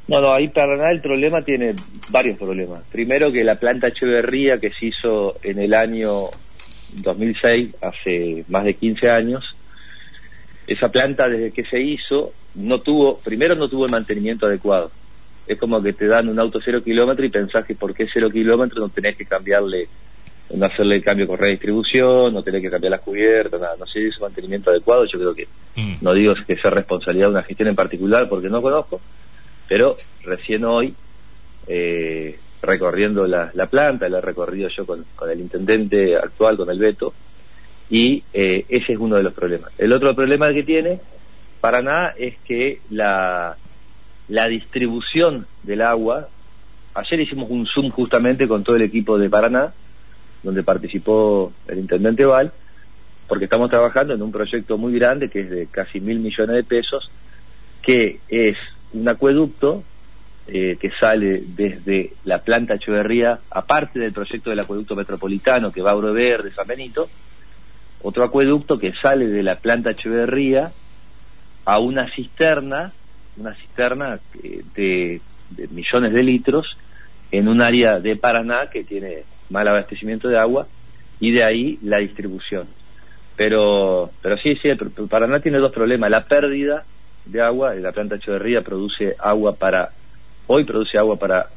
No, 0.07 0.19
no, 0.19 0.33
ahí 0.33 0.49
Paraná 0.49 0.91
el 0.91 1.01
problema 1.01 1.43
tiene 1.43 1.73
varios 2.09 2.37
problemas. 2.37 2.83
Primero 2.91 3.31
que 3.31 3.43
la 3.43 3.55
planta 3.55 3.87
Echeverría 3.87 4.59
que 4.59 4.71
se 4.71 4.87
hizo 4.87 5.37
en 5.43 5.59
el 5.59 5.73
año 5.73 6.29
2006, 6.93 7.75
hace 7.81 8.43
más 8.49 8.65
de 8.65 8.73
15 8.73 9.09
años, 9.09 9.55
esa 10.67 10.89
planta 10.89 11.29
desde 11.29 11.51
que 11.51 11.63
se 11.65 11.79
hizo 11.81 12.33
no 12.55 12.81
tuvo, 12.81 13.17
primero 13.19 13.55
no 13.55 13.67
tuvo 13.67 13.85
el 13.85 13.91
mantenimiento 13.91 14.45
adecuado. 14.45 14.91
Es 15.47 15.57
como 15.57 15.81
que 15.81 15.93
te 15.93 16.07
dan 16.07 16.29
un 16.29 16.39
auto 16.39 16.59
cero 16.63 16.83
kilómetro 16.83 17.25
y 17.25 17.29
pensás 17.29 17.65
que 17.65 17.75
porque 17.75 18.03
es 18.03 18.09
cero 18.13 18.29
kilómetro 18.29 18.79
no 18.79 18.89
tenés 18.89 19.17
que 19.17 19.25
cambiarle, 19.25 19.87
no 20.53 20.65
hacerle 20.65 20.95
el 20.95 21.03
cambio 21.03 21.27
con 21.27 21.37
redistribución, 21.37 22.33
no 22.33 22.43
tenés 22.43 22.61
que 22.61 22.69
cambiar 22.69 22.91
las 22.91 23.01
cubiertas, 23.01 23.59
nada, 23.59 23.75
no 23.77 23.85
se 23.85 24.01
hizo 24.01 24.21
mantenimiento 24.21 24.69
adecuado, 24.69 25.05
yo 25.05 25.17
creo 25.19 25.33
que 25.33 25.47
Mm. 25.75 25.95
no 26.01 26.13
digo 26.13 26.35
que 26.45 26.55
sea 26.55 26.69
responsabilidad 26.69 27.27
de 27.27 27.31
una 27.31 27.43
gestión 27.43 27.69
en 27.69 27.75
particular 27.75 28.29
porque 28.29 28.47
no 28.47 28.61
conozco, 28.61 29.01
pero 29.67 29.95
recién 30.23 30.65
hoy, 30.65 30.93
eh, 31.67 32.39
recorriendo 32.61 33.27
la, 33.27 33.51
la 33.53 33.67
planta, 33.67 34.09
la 34.09 34.19
he 34.19 34.21
recorrido 34.21 34.69
yo 34.69 34.85
con, 34.85 35.05
con 35.15 35.29
el 35.29 35.39
intendente 35.39 36.15
actual, 36.15 36.57
con 36.57 36.69
el 36.69 36.79
Beto, 36.79 37.13
y 37.89 38.23
eh, 38.33 38.65
ese 38.69 38.93
es 38.93 38.99
uno 38.99 39.17
de 39.17 39.23
los 39.23 39.33
problemas. 39.33 39.71
El 39.77 39.91
otro 39.93 40.15
problema 40.15 40.53
que 40.53 40.63
tiene 40.63 40.99
Paraná 41.59 42.13
es 42.17 42.35
que 42.45 42.79
la, 42.89 43.55
la 44.29 44.47
distribución 44.47 45.45
del 45.63 45.81
agua, 45.81 46.27
ayer 46.93 47.19
hicimos 47.19 47.49
un 47.49 47.65
Zoom 47.65 47.89
justamente 47.89 48.47
con 48.47 48.63
todo 48.63 48.75
el 48.77 48.81
equipo 48.83 49.17
de 49.17 49.29
Paraná, 49.29 49.73
donde 50.41 50.63
participó 50.63 51.53
el 51.67 51.79
intendente 51.79 52.25
Val, 52.25 52.51
porque 53.27 53.45
estamos 53.45 53.69
trabajando 53.69 54.13
en 54.13 54.21
un 54.21 54.31
proyecto 54.31 54.77
muy 54.77 54.93
grande 54.93 55.29
que 55.29 55.41
es 55.41 55.49
de 55.49 55.67
casi 55.67 55.99
mil 56.01 56.19
millones 56.19 56.55
de 56.55 56.63
pesos, 56.63 57.09
que 57.81 58.19
es 58.27 58.57
un 58.93 59.07
acueducto 59.07 59.83
eh, 60.47 60.77
que 60.79 60.91
sale 60.99 61.41
desde 61.45 62.13
la 62.25 62.39
planta 62.39 62.75
Echeverría, 62.75 63.39
aparte 63.49 63.99
del 63.99 64.13
proyecto 64.13 64.49
del 64.49 64.59
acueducto 64.59 64.95
metropolitano 64.95 65.71
que 65.71 65.81
va 65.81 65.91
a 65.91 65.95
Verde, 65.95 66.51
San 66.53 66.67
Benito, 66.67 67.09
otro 68.01 68.23
acueducto 68.23 68.77
que 68.77 68.93
sale 68.93 69.27
de 69.27 69.43
la 69.43 69.55
planta 69.57 69.91
Echeverría 69.91 70.71
a 71.65 71.79
una 71.79 72.09
cisterna, 72.13 72.91
una 73.37 73.55
cisterna 73.55 74.19
eh, 74.43 74.63
de, 74.75 75.21
de 75.51 75.67
millones 75.69 76.13
de 76.13 76.23
litros 76.23 76.77
en 77.31 77.47
un 77.47 77.61
área 77.61 77.99
de 77.99 78.15
Paraná 78.15 78.69
que 78.69 78.83
tiene 78.83 79.23
mal 79.49 79.67
abastecimiento 79.67 80.27
de 80.27 80.37
agua 80.37 80.67
y 81.19 81.31
de 81.31 81.43
ahí 81.43 81.79
la 81.81 81.97
distribución. 81.99 82.67
Pero, 83.35 84.11
pero 84.21 84.37
sí, 84.37 84.57
sí, 84.61 84.69
Paraná 85.09 85.39
tiene 85.39 85.57
dos 85.57 85.71
problemas. 85.71 86.11
La 86.11 86.25
pérdida 86.25 86.83
de 87.25 87.41
agua, 87.41 87.73
la 87.75 87.91
planta 87.91 88.15
Echeverría 88.15 88.61
produce 88.61 89.15
agua 89.19 89.55
para, 89.55 89.91
hoy 90.47 90.63
produce 90.63 90.97
agua 90.97 91.17
para 91.17 91.47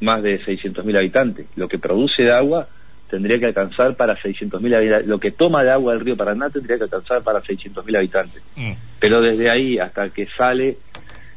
más 0.00 0.22
de 0.22 0.40
600.000 0.40 0.96
habitantes. 0.96 1.46
Lo 1.56 1.68
que 1.68 1.78
produce 1.78 2.22
de 2.22 2.32
agua 2.32 2.68
tendría 3.10 3.38
que 3.38 3.46
alcanzar 3.46 3.94
para 3.96 4.16
600.000 4.16 4.76
habitantes. 4.76 5.08
Lo 5.08 5.18
que 5.18 5.32
toma 5.32 5.64
de 5.64 5.70
agua 5.70 5.94
del 5.94 6.04
río 6.04 6.16
Paraná 6.16 6.50
tendría 6.50 6.76
que 6.76 6.84
alcanzar 6.84 7.22
para 7.22 7.42
600.000 7.42 7.96
habitantes. 7.96 8.42
Mm. 8.56 8.72
Pero 9.00 9.20
desde 9.20 9.50
ahí 9.50 9.78
hasta 9.78 10.10
que 10.10 10.28
sale 10.36 10.78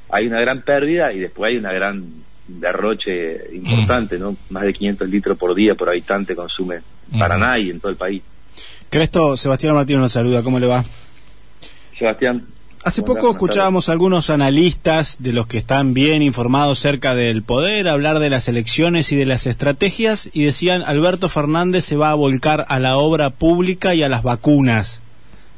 hay 0.09 0.27
una 0.27 0.41
gran 0.41 0.61
pérdida 0.61 1.13
y 1.13 1.19
después 1.19 1.49
hay 1.49 1.57
una 1.57 1.71
gran 1.71 2.03
derroche 2.47 3.47
importante, 3.53 4.19
¿no? 4.19 4.35
Más 4.49 4.63
de 4.63 4.73
500 4.73 5.09
litros 5.09 5.37
por 5.37 5.55
día 5.55 5.73
por 5.75 5.87
habitante 5.87 6.35
consume 6.35 6.81
Mm. 7.11 7.19
Paraná 7.19 7.59
y 7.59 7.69
en 7.69 7.79
todo 7.79 7.91
el 7.91 7.97
país. 7.97 8.23
Cresto, 8.89 9.37
Sebastián 9.37 9.75
Martínez 9.75 10.01
nos 10.01 10.11
saluda, 10.11 10.41
¿cómo 10.43 10.59
le 10.59 10.67
va? 10.67 10.83
Sebastián. 11.97 12.45
Hace 12.83 13.03
¿cómo 13.03 13.13
poco 13.13 13.31
escuchábamos 13.31 13.89
a 13.89 13.91
algunos 13.91 14.31
analistas 14.31 15.17
de 15.19 15.33
los 15.33 15.45
que 15.45 15.59
están 15.59 15.93
bien 15.93 16.23
informados 16.23 16.79
cerca 16.79 17.13
del 17.13 17.43
poder 17.43 17.87
hablar 17.87 18.17
de 18.17 18.31
las 18.31 18.47
elecciones 18.47 19.11
y 19.11 19.15
de 19.15 19.27
las 19.27 19.45
estrategias 19.45 20.31
y 20.33 20.45
decían 20.45 20.81
Alberto 20.81 21.29
Fernández 21.29 21.85
se 21.85 21.95
va 21.95 22.09
a 22.09 22.15
volcar 22.15 22.65
a 22.69 22.79
la 22.79 22.97
obra 22.97 23.29
pública 23.29 23.93
y 23.93 24.01
a 24.01 24.09
las 24.09 24.23
vacunas. 24.23 24.99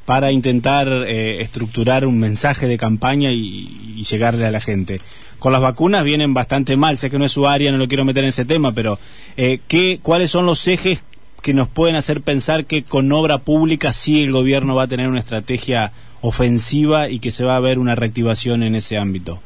para 0.04 0.34
intentar 0.34 0.90
eh, 0.90 1.42
estructurar 1.42 2.06
un 2.06 2.20
mensaje 2.20 2.68
de 2.68 2.78
campaña 2.78 3.32
y, 3.32 3.96
y, 3.96 4.04
llegarle 4.04 4.46
a 4.46 4.52
la 4.52 4.60
gente. 4.60 5.00
Con 5.40 5.54
las 5.54 5.62
vacunas 5.62 6.04
vienen 6.04 6.34
bastante 6.34 6.76
mal, 6.76 6.98
sé 6.98 7.10
que 7.10 7.18
no 7.18 7.24
es 7.24 7.32
su 7.32 7.48
área, 7.48 7.72
no 7.72 7.78
lo 7.78 7.88
quiero 7.88 8.04
meter 8.04 8.26
en 8.26 8.32
ese 8.32 8.44
tema, 8.44 8.74
pero 8.74 9.00
eh, 9.38 9.60
¿qué, 9.70 10.02
¿cuáles 10.04 10.30
son 10.30 10.46
los 10.46 10.68
ejes 10.68 11.04
que 11.42 11.54
nos 11.54 11.70
pueden 11.70 11.96
hacer 11.96 12.20
pensar 12.20 12.66
que 12.66 12.84
con 12.84 13.10
obra 13.14 13.38
pública 13.38 13.94
sí 13.94 14.22
el 14.22 14.34
gobierno 14.34 14.76
va 14.76 14.84
a 14.84 14.88
tener 14.88 15.08
una 15.08 15.20
estrategia 15.20 15.94
ofensiva 16.24 17.10
y 17.10 17.20
que 17.20 17.32
se 17.32 17.44
va 17.44 17.58
a 17.58 17.60
ver 17.60 17.78
una 17.78 17.96
reactivación 17.96 18.64
en 18.64 18.76
ese 18.76 18.98
ámbito? 18.98 19.42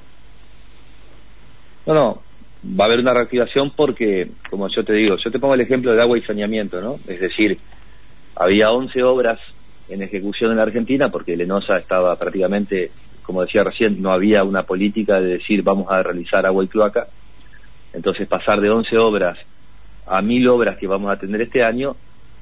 No, 1.88 1.94
no, 1.94 2.22
va 2.80 2.84
a 2.84 2.88
haber 2.88 3.00
una 3.00 3.16
reactivación 3.16 3.72
porque, 3.72 4.30
como 4.50 4.70
yo 4.70 4.86
te 4.86 4.94
digo, 4.94 5.18
yo 5.18 5.32
te 5.32 5.40
pongo 5.40 5.56
el 5.56 5.62
ejemplo 5.62 5.94
de 5.94 6.02
agua 6.02 6.20
y 6.20 6.22
saneamiento, 6.22 6.80
¿no? 6.80 7.00
Es 7.08 7.20
decir, 7.20 7.58
había 8.36 8.72
11 8.72 9.02
obras 9.04 9.40
en 9.90 10.04
ejecución 10.04 10.52
en 10.52 10.58
la 10.58 10.64
Argentina 10.64 11.10
porque 11.10 11.36
Lenosa 11.36 11.78
estaba 11.78 12.16
prácticamente, 12.16 12.92
como 13.24 13.42
decía 13.42 13.64
recién, 13.64 14.00
no 14.00 14.12
había 14.12 14.44
una 14.44 14.62
política 14.62 15.20
de 15.20 15.40
decir 15.40 15.64
vamos 15.64 15.88
a 15.90 16.04
realizar 16.04 16.46
agua 16.46 16.64
y 16.64 16.68
cloaca. 16.68 17.08
Entonces 17.92 18.28
pasar 18.28 18.62
de 18.62 18.70
11 18.70 18.96
obras 19.00 19.40
a 20.06 20.22
mil 20.22 20.48
obras 20.48 20.78
que 20.78 20.86
vamos 20.86 21.12
a 21.12 21.18
tener 21.18 21.42
este 21.42 21.64
año, 21.64 21.96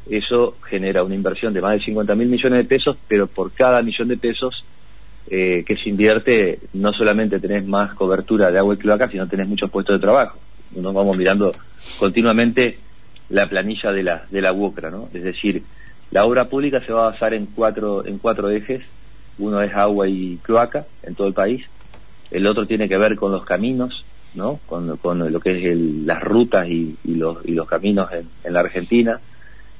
eso 0.09 0.55
genera 0.63 1.03
una 1.03 1.15
inversión 1.15 1.53
de 1.53 1.61
más 1.61 1.73
de 1.73 1.85
50 1.85 2.15
mil 2.15 2.27
millones 2.27 2.59
de 2.59 2.65
pesos, 2.65 2.97
pero 3.07 3.27
por 3.27 3.51
cada 3.51 3.81
millón 3.81 4.07
de 4.07 4.17
pesos 4.17 4.63
eh, 5.27 5.63
que 5.65 5.75
se 5.75 5.89
invierte, 5.89 6.59
no 6.73 6.93
solamente 6.93 7.39
tenés 7.39 7.65
más 7.65 7.95
cobertura 7.95 8.51
de 8.51 8.59
agua 8.59 8.75
y 8.75 8.77
cloaca, 8.77 9.09
sino 9.09 9.27
tenés 9.27 9.47
muchos 9.47 9.71
puestos 9.71 9.95
de 9.95 10.01
trabajo. 10.01 10.37
Nos 10.75 10.93
vamos 10.93 11.17
mirando 11.17 11.51
continuamente 11.97 12.77
la 13.29 13.49
planilla 13.49 13.91
de 13.91 14.03
la, 14.03 14.25
de 14.29 14.41
la 14.41 14.53
UOCRA, 14.53 14.91
¿no? 14.91 15.09
Es 15.13 15.23
decir, 15.23 15.63
la 16.11 16.25
obra 16.25 16.47
pública 16.47 16.81
se 16.85 16.93
va 16.93 17.07
a 17.07 17.11
basar 17.11 17.33
en 17.33 17.47
cuatro, 17.47 18.05
en 18.05 18.19
cuatro 18.19 18.49
ejes. 18.51 18.85
Uno 19.39 19.61
es 19.61 19.73
agua 19.73 20.07
y 20.07 20.37
cloaca 20.43 20.85
en 21.03 21.15
todo 21.15 21.27
el 21.27 21.33
país. 21.33 21.65
El 22.29 22.45
otro 22.45 22.67
tiene 22.67 22.87
que 22.87 22.97
ver 22.97 23.15
con 23.15 23.31
los 23.31 23.45
caminos, 23.45 24.05
¿no? 24.35 24.59
Con, 24.67 24.97
con 24.97 25.31
lo 25.31 25.39
que 25.39 25.57
es 25.57 25.65
el, 25.65 26.05
las 26.05 26.21
rutas 26.21 26.67
y, 26.69 26.95
los, 27.05 27.43
y 27.45 27.51
los 27.51 27.67
caminos 27.67 28.09
en 28.11 28.53
la 28.53 28.59
Argentina. 28.59 29.19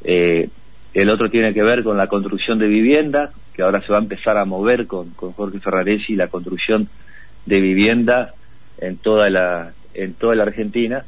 Eh, 0.05 0.49
el 0.93 1.09
otro 1.09 1.29
tiene 1.29 1.53
que 1.53 1.63
ver 1.63 1.83
con 1.83 1.97
la 1.97 2.07
construcción 2.07 2.57
de 2.59 2.67
vivienda, 2.67 3.31
que 3.53 3.63
ahora 3.63 3.81
se 3.81 3.91
va 3.91 3.97
a 3.97 4.01
empezar 4.01 4.37
a 4.37 4.45
mover 4.45 4.87
con, 4.87 5.09
con 5.09 5.33
Jorge 5.33 5.59
Ferraresi 5.59 6.15
la 6.15 6.27
construcción 6.27 6.87
de 7.45 7.59
vivienda 7.59 8.33
en 8.77 8.97
toda 8.97 9.29
la, 9.29 9.73
en 9.93 10.13
toda 10.13 10.35
la 10.35 10.43
Argentina. 10.43 11.03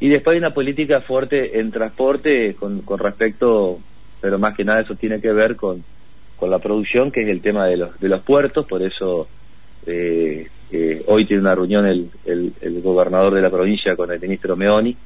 Y 0.00 0.08
después 0.08 0.34
hay 0.34 0.38
una 0.38 0.54
política 0.54 1.00
fuerte 1.00 1.60
en 1.60 1.70
transporte 1.70 2.54
con, 2.54 2.80
con 2.80 2.98
respecto, 2.98 3.78
pero 4.20 4.38
más 4.38 4.56
que 4.56 4.64
nada 4.64 4.80
eso 4.80 4.96
tiene 4.96 5.20
que 5.20 5.32
ver 5.32 5.56
con, 5.56 5.84
con 6.36 6.50
la 6.50 6.58
producción, 6.58 7.12
que 7.12 7.22
es 7.22 7.28
el 7.28 7.42
tema 7.42 7.66
de 7.66 7.76
los, 7.76 8.00
de 8.00 8.08
los 8.08 8.22
puertos, 8.22 8.66
por 8.66 8.82
eso 8.82 9.28
eh, 9.86 10.48
eh, 10.72 11.02
hoy 11.06 11.26
tiene 11.26 11.42
una 11.42 11.54
reunión 11.54 11.86
el, 11.86 12.10
el, 12.24 12.80
gobernador 12.80 13.34
de 13.34 13.42
la 13.42 13.50
provincia 13.50 13.94
con 13.94 14.10
el 14.10 14.20
ministro 14.20 14.56
Meoni, 14.56 14.96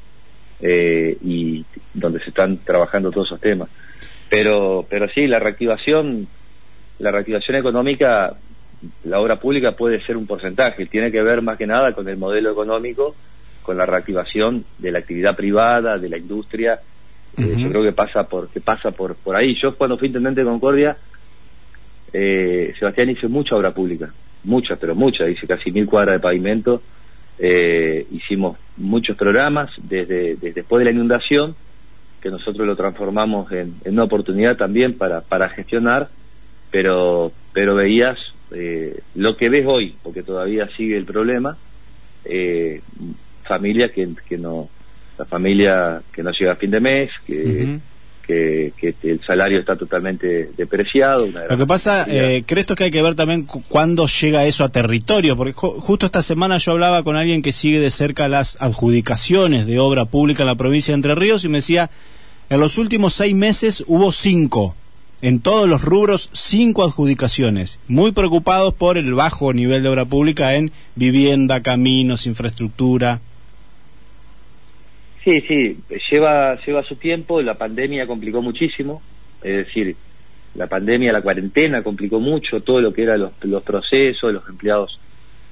y 0.60 1.64
donde 1.94 2.18
se 2.20 2.28
están 2.28 2.58
trabajando 2.58 3.10
todos 3.10 3.28
esos 3.28 3.40
temas. 3.40 3.68
Pero, 4.28 4.84
pero 4.88 5.08
sí, 5.08 5.26
la 5.26 5.38
reactivación, 5.38 6.26
la 6.98 7.10
reactivación 7.10 7.56
económica, 7.56 8.34
la 9.04 9.20
obra 9.20 9.36
pública 9.36 9.72
puede 9.72 10.04
ser 10.04 10.16
un 10.16 10.26
porcentaje, 10.26 10.86
tiene 10.86 11.10
que 11.10 11.22
ver 11.22 11.40
más 11.40 11.56
que 11.56 11.66
nada 11.66 11.92
con 11.92 12.08
el 12.08 12.16
modelo 12.16 12.50
económico, 12.50 13.14
con 13.62 13.76
la 13.78 13.86
reactivación 13.86 14.64
de 14.78 14.92
la 14.92 14.98
actividad 14.98 15.36
privada, 15.36 15.98
de 15.98 16.08
la 16.08 16.18
industria, 16.18 16.80
uh 17.36 17.40
-huh. 17.40 17.52
eh, 17.52 17.62
yo 17.62 17.68
creo 17.70 17.82
que 17.82 17.92
pasa 17.92 18.28
por, 18.28 18.48
que 18.48 18.60
pasa 18.60 18.90
por, 18.90 19.14
por 19.14 19.36
ahí. 19.36 19.54
Yo 19.54 19.74
cuando 19.76 19.96
fui 19.96 20.08
intendente 20.08 20.42
de 20.42 20.46
Concordia, 20.46 20.96
eh, 22.12 22.74
Sebastián 22.78 23.10
hizo 23.10 23.28
mucha 23.28 23.56
obra 23.56 23.72
pública, 23.72 24.12
mucha, 24.44 24.76
pero 24.76 24.94
mucha, 24.94 25.28
hice 25.28 25.46
casi 25.46 25.72
mil 25.72 25.86
cuadras 25.86 26.16
de 26.16 26.20
pavimento, 26.20 26.82
eh, 27.38 28.06
hicimos 28.12 28.58
muchos 28.76 29.16
programas 29.16 29.70
desde, 29.78 30.34
desde 30.36 30.52
después 30.52 30.78
de 30.80 30.84
la 30.84 30.90
inundación, 30.90 31.56
que 32.24 32.30
nosotros 32.30 32.66
lo 32.66 32.74
transformamos 32.74 33.52
en, 33.52 33.74
en 33.84 33.92
una 33.92 34.04
oportunidad 34.04 34.56
también 34.56 34.94
para, 34.94 35.20
para 35.20 35.50
gestionar, 35.50 36.08
pero, 36.70 37.32
pero 37.52 37.74
veías 37.74 38.18
eh, 38.50 38.98
lo 39.14 39.36
que 39.36 39.50
ves 39.50 39.66
hoy, 39.66 39.94
porque 40.02 40.22
todavía 40.22 40.66
sigue 40.74 40.96
el 40.96 41.04
problema, 41.04 41.58
eh, 42.24 42.80
familia 43.42 43.90
que, 43.90 44.08
que 44.26 44.38
no, 44.38 44.70
la 45.18 45.26
familia 45.26 46.00
que 46.10 46.22
no 46.22 46.30
llega 46.32 46.52
a 46.52 46.56
fin 46.56 46.70
de 46.70 46.80
mes, 46.80 47.10
que, 47.26 47.44
uh 47.44 47.48
-huh. 47.48 47.80
que, 48.26 48.72
que, 48.80 49.10
el 49.10 49.20
salario 49.20 49.60
está 49.60 49.76
totalmente 49.76 50.48
depreciado. 50.56 51.28
Lo 51.50 51.58
que 51.58 51.66
pasa, 51.66 52.06
eh, 52.08 52.42
creo 52.46 52.64
que 52.74 52.84
hay 52.84 52.90
que 52.90 53.02
ver 53.02 53.16
también 53.16 53.44
cuándo 53.68 54.06
llega 54.06 54.46
eso 54.46 54.64
a 54.64 54.70
territorio, 54.70 55.36
porque 55.36 55.52
ju 55.52 55.72
justo 55.78 56.06
esta 56.06 56.22
semana 56.22 56.56
yo 56.56 56.72
hablaba 56.72 57.02
con 57.02 57.16
alguien 57.16 57.42
que 57.42 57.52
sigue 57.52 57.80
de 57.80 57.90
cerca 57.90 58.28
las 58.28 58.56
adjudicaciones 58.60 59.66
de 59.66 59.78
obra 59.78 60.06
pública 60.06 60.42
en 60.42 60.46
la 60.46 60.54
provincia 60.54 60.92
de 60.92 60.96
Entre 60.96 61.14
Ríos 61.14 61.44
y 61.44 61.48
me 61.48 61.58
decía, 61.58 61.90
en 62.50 62.60
los 62.60 62.78
últimos 62.78 63.14
seis 63.14 63.34
meses 63.34 63.84
hubo 63.86 64.12
cinco. 64.12 64.74
En 65.22 65.40
todos 65.40 65.66
los 65.68 65.82
rubros 65.82 66.28
cinco 66.32 66.84
adjudicaciones, 66.84 67.78
muy 67.88 68.12
preocupados 68.12 68.74
por 68.74 68.98
el 68.98 69.14
bajo 69.14 69.54
nivel 69.54 69.82
de 69.82 69.88
obra 69.88 70.04
pública 70.04 70.54
en 70.54 70.70
vivienda, 70.96 71.62
caminos, 71.62 72.26
infraestructura. 72.26 73.20
Sí, 75.24 75.40
sí, 75.48 75.78
lleva, 76.10 76.62
lleva 76.66 76.82
su 76.82 76.96
tiempo, 76.96 77.40
la 77.40 77.54
pandemia 77.54 78.06
complicó 78.06 78.42
muchísimo, 78.42 79.00
es 79.42 79.66
decir, 79.66 79.96
la 80.54 80.66
pandemia, 80.66 81.10
la 81.10 81.22
cuarentena 81.22 81.82
complicó 81.82 82.20
mucho 82.20 82.60
todo 82.60 82.82
lo 82.82 82.92
que 82.92 83.04
eran 83.04 83.20
los, 83.20 83.32
los 83.40 83.62
procesos, 83.62 84.30
los 84.30 84.46
empleados 84.46 85.00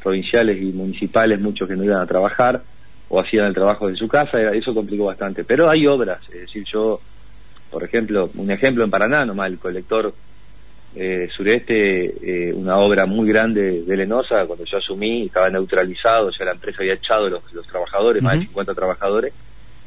provinciales 0.03 0.61
y 0.61 0.67
municipales, 0.67 1.41
muchos 1.41 1.67
que 1.67 1.77
no 1.77 1.85
iban 1.85 2.03
a 2.03 2.07
trabajar 2.07 2.63
o 3.15 3.21
hacían 3.21 3.45
el 3.45 3.55
trabajo 3.55 3.91
en 3.91 3.97
su 3.97 4.09
casa, 4.09 4.41
eso 4.55 4.75
complicó 4.75 5.05
bastante. 5.05 5.45
Pero 5.45 5.69
hay 5.69 5.87
obras, 5.87 6.19
es 6.31 6.41
decir, 6.41 6.65
yo 6.65 6.99
por 7.71 7.83
ejemplo, 7.83 8.31
un 8.35 8.51
ejemplo 8.51 8.85
en 8.85 8.91
Paraná, 8.91 9.25
nomás 9.25 9.51
el 9.51 9.59
colector 9.59 10.15
eh, 10.95 11.29
sureste, 11.35 12.05
eh, 12.23 12.53
una 12.53 12.77
obra 12.77 13.07
muy 13.07 13.27
grande 13.27 13.83
de 13.83 13.97
Lenosa, 13.97 14.45
cuando 14.47 14.67
yo 14.67 14.77
asumí, 14.77 15.25
estaba 15.25 15.49
neutralizado, 15.49 16.31
ya 16.39 16.45
la 16.45 16.53
empresa 16.53 16.79
había 16.81 16.95
echado 16.95 17.31
los, 17.31 17.53
los 17.53 17.67
trabajadores, 17.67 18.23
uh 18.23 18.27
-huh. 18.27 18.29
más 18.29 18.39
de 18.39 18.47
50 18.47 18.75
trabajadores, 18.75 19.33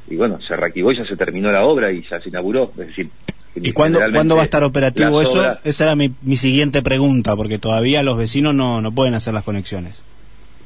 y 0.08 0.16
bueno, 0.16 0.40
se 0.48 0.56
reactivó 0.56 0.92
y 0.92 0.98
ya 0.98 1.06
se 1.06 1.16
terminó 1.16 1.52
la 1.52 1.64
obra 1.64 1.92
y 1.92 2.04
ya 2.10 2.20
se 2.20 2.30
inauguró, 2.30 2.72
es 2.78 2.88
decir... 2.88 3.10
¿Y 3.56 3.72
cuándo, 3.72 4.00
¿cuándo 4.12 4.36
va 4.36 4.42
a 4.42 4.46
estar 4.46 4.64
operativo 4.64 5.22
eso? 5.22 5.40
Obras... 5.40 5.60
Esa 5.64 5.86
era 5.86 5.96
mi, 5.96 6.12
mi, 6.24 6.36
siguiente 6.36 6.82
pregunta, 6.82 7.36
porque 7.38 7.58
todavía 7.58 8.04
los 8.04 8.18
vecinos 8.18 8.54
no, 8.54 8.82
no 8.82 8.92
pueden 8.92 9.14
hacer 9.14 9.34
las 9.34 9.44
conexiones. 9.44 10.04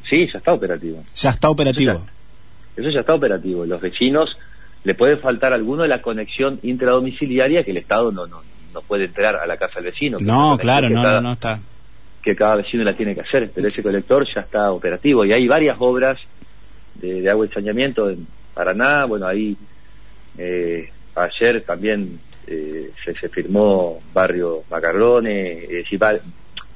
Sí, 0.10 0.28
ya 0.32 0.40
está 0.40 0.54
operativo. 0.54 1.04
Ya 1.14 1.30
está 1.30 1.50
operativo. 1.52 2.04
Eso 2.82 2.90
ya 2.90 3.02
está 3.02 3.14
operativo. 3.14 3.66
Los 3.66 3.82
vecinos 3.82 4.36
le 4.84 4.96
puede 4.96 5.18
faltar 5.18 5.54
alguno 5.54 5.84
de 5.84 5.90
la 5.90 6.02
conexión 6.02 6.60
intradomiciliaria 6.64 7.64
que 7.64 7.72
el 7.72 7.78
Estado 7.78 8.12
no, 8.12 8.26
no, 8.28 8.42
no 8.74 8.82
puede 8.82 9.06
entrar 9.06 9.36
a 9.36 9.46
la 9.46 9.58
casa 9.58 9.76
del 9.76 9.92
vecino. 9.92 10.18
No, 10.20 10.58
claro, 10.58 10.90
no, 10.90 11.02
cada, 11.02 11.22
no 11.22 11.34
está. 11.34 11.60
Que 12.22 12.36
cada 12.36 12.56
vecino 12.56 12.84
la 12.84 12.96
tiene 12.96 13.16
que 13.16 13.22
hacer, 13.22 13.52
pero 13.54 13.68
ese 13.68 13.84
colector 13.84 14.28
ya 14.34 14.42
está 14.42 14.72
operativo 14.72 15.26
y 15.26 15.34
hay 15.34 15.48
varias 15.48 15.78
obras 15.80 16.20
de, 16.96 17.22
de 17.22 17.30
agua 17.30 17.46
y 17.46 17.50
saneamiento 17.50 18.10
en 18.10 18.28
Paraná, 18.54 19.06
bueno, 19.06 19.26
ahí 19.26 19.56
eh, 20.38 20.90
ayer 21.16 21.62
también 21.62 22.20
eh, 22.48 22.92
se, 23.04 23.14
se, 23.14 23.30
firmó 23.30 24.02
barrio 24.14 24.64
Macarrone, 24.70 25.64
es 25.64 25.70
decir, 25.70 26.02
va, 26.02 26.14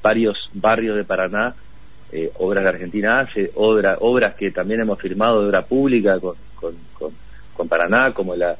varios 0.02 0.50
barrios 0.52 0.96
de 0.96 1.04
Paraná, 1.04 1.54
eh, 2.14 2.30
obras 2.38 2.64
de 2.64 2.70
Argentina 2.70 3.20
hace, 3.20 3.50
obra, 3.56 3.98
obras 4.00 4.34
que 4.34 4.50
también 4.50 4.80
hemos 4.80 4.98
firmado 4.98 5.42
de 5.42 5.48
obra 5.48 5.66
pública 5.66 6.18
con, 6.20 6.36
con, 6.54 6.74
con 6.94 7.12
con 7.54 7.68
Paraná, 7.68 8.12
como 8.12 8.36
la 8.36 8.56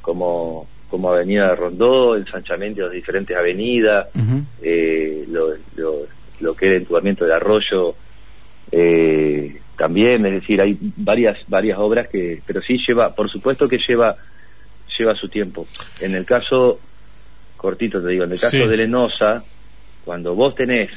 como 0.00 0.66
como 0.88 1.10
Avenida 1.10 1.48
de 1.48 1.56
Rondó, 1.56 2.16
ensanchamiento 2.16 2.88
de 2.88 2.94
diferentes 2.94 3.36
avenidas, 3.36 4.06
uh 4.14 4.18
-huh. 4.18 4.44
eh, 4.62 5.24
lo, 5.28 5.48
lo, 5.74 6.06
lo, 6.38 6.54
que 6.54 6.66
era 6.66 6.76
el 6.76 6.82
entubamiento 6.82 7.24
del 7.24 7.32
arroyo, 7.32 7.96
eh, 8.70 9.60
también, 9.76 10.24
es 10.26 10.34
decir, 10.34 10.60
hay 10.60 10.78
varias 10.80 11.38
varias 11.48 11.76
obras 11.78 12.06
que, 12.06 12.40
pero 12.46 12.62
sí 12.62 12.78
lleva, 12.86 13.12
por 13.12 13.28
supuesto 13.28 13.68
que 13.68 13.78
lleva 13.78 14.16
lleva 14.96 15.14
su 15.16 15.28
tiempo. 15.28 15.66
En 16.00 16.14
el 16.14 16.24
caso, 16.24 16.78
cortito 17.56 18.00
te 18.00 18.08
digo, 18.08 18.24
en 18.24 18.32
el 18.32 18.40
caso 18.40 18.56
sí. 18.56 18.66
de 18.66 18.76
Lenosa, 18.76 19.44
cuando 20.04 20.36
vos 20.36 20.54
tenés 20.54 20.90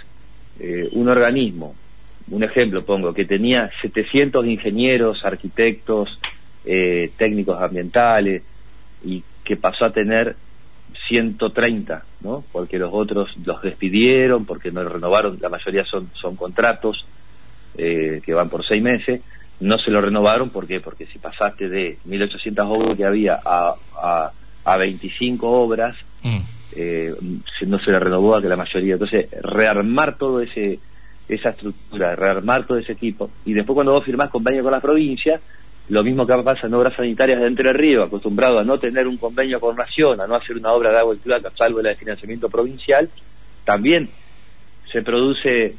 eh, 0.60 0.88
un 0.92 1.10
organismo, 1.10 1.76
un 2.32 2.44
ejemplo 2.44 2.84
pongo, 2.84 3.14
que 3.14 3.26
tenía 3.26 3.72
700 3.82 4.46
ingenieros, 4.46 5.26
arquitectos, 5.26 6.20
eh, 6.66 7.12
técnicos 7.18 7.62
ambientales 7.62 8.44
y 9.04 9.24
que 9.44 9.56
pasó 9.56 9.86
a 9.86 9.94
tener 9.94 10.36
130, 11.08 12.04
¿no? 12.22 12.44
Porque 12.52 12.78
los 12.78 12.92
otros 12.94 13.36
los 13.44 13.62
despidieron, 13.62 14.46
porque 14.46 14.72
no 14.72 14.84
renovaron, 14.84 15.38
la 15.42 15.50
mayoría 15.50 15.86
son, 15.86 16.10
son 16.14 16.36
contratos 16.36 17.06
eh, 17.78 18.22
que 18.26 18.34
van 18.34 18.50
por 18.50 18.66
seis 18.66 18.82
meses, 18.82 19.22
no 19.60 19.78
se 19.78 19.92
lo 19.92 20.02
renovaron, 20.02 20.50
¿por 20.50 20.68
qué? 20.68 20.80
Porque 20.80 21.06
si 21.08 21.20
pasaste 21.20 21.70
de 21.70 21.98
1800 22.06 22.66
obras 22.70 22.98
que 22.98 23.06
había 23.06 23.40
a, 23.44 23.76
a, 23.96 24.32
a 24.64 24.78
25 24.78 25.50
obras, 25.50 25.98
mm. 26.24 26.40
eh, 26.76 27.14
no 27.66 27.80
se 27.80 27.92
le 27.92 28.00
renovó 28.00 28.36
a 28.36 28.42
que 28.42 28.48
la 28.48 28.56
mayoría. 28.56 28.94
Entonces, 28.94 29.28
rearmar 29.42 30.18
todo 30.18 30.42
ese 30.42 30.80
esa 31.30 31.50
estructura, 31.50 32.16
rearmar 32.16 32.66
todo 32.66 32.78
ese 32.78 32.94
equipo. 32.94 33.30
Y 33.46 33.54
después 33.54 33.76
cuando 33.76 33.94
vos 33.94 34.04
firmás 34.04 34.30
convenio 34.30 34.64
con 34.64 34.72
la 34.72 34.82
provincia, 34.82 35.40
lo 35.90 36.04
mismo 36.04 36.26
que 36.26 36.36
pasa 36.38 36.68
en 36.68 36.74
obras 36.74 36.96
sanitarias 36.96 37.40
de 37.40 37.48
Entre 37.48 37.72
Ríos, 37.72 38.08
acostumbrado 38.08 38.60
a 38.60 38.64
no 38.64 38.80
tener 38.80 39.08
un 39.08 39.18
convenio 39.18 39.60
con 39.60 39.76
Nación, 39.76 40.20
a 40.22 40.28
no 40.28 40.36
hacer 40.36 40.58
una 40.58 40.72
obra 40.72 40.92
de 40.92 41.00
agua 41.00 41.16
y 41.16 41.18
plata, 41.18 41.52
salvo 41.56 41.82
de 41.82 41.96
financiamiento 41.96 42.50
provincial, 42.50 43.10
también 43.64 44.10
se 44.92 45.02
produce 45.02 45.76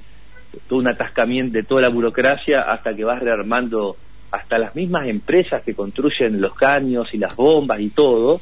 todo 0.69 0.78
un 0.78 0.88
atascamiento 0.88 1.59
de 1.59 1.62
toda 1.62 1.83
la 1.83 1.88
burocracia 1.88 2.62
hasta 2.62 2.95
que 2.95 3.04
vas 3.04 3.21
rearmando 3.21 3.97
hasta 4.30 4.59
las 4.59 4.75
mismas 4.75 5.09
empresas 5.09 5.62
que 5.62 5.75
construyen 5.75 6.40
los 6.40 6.54
caños 6.54 7.09
y 7.12 7.19
las 7.19 7.35
bombas 7.35 7.80
y 7.80 7.90
todo, 7.90 8.40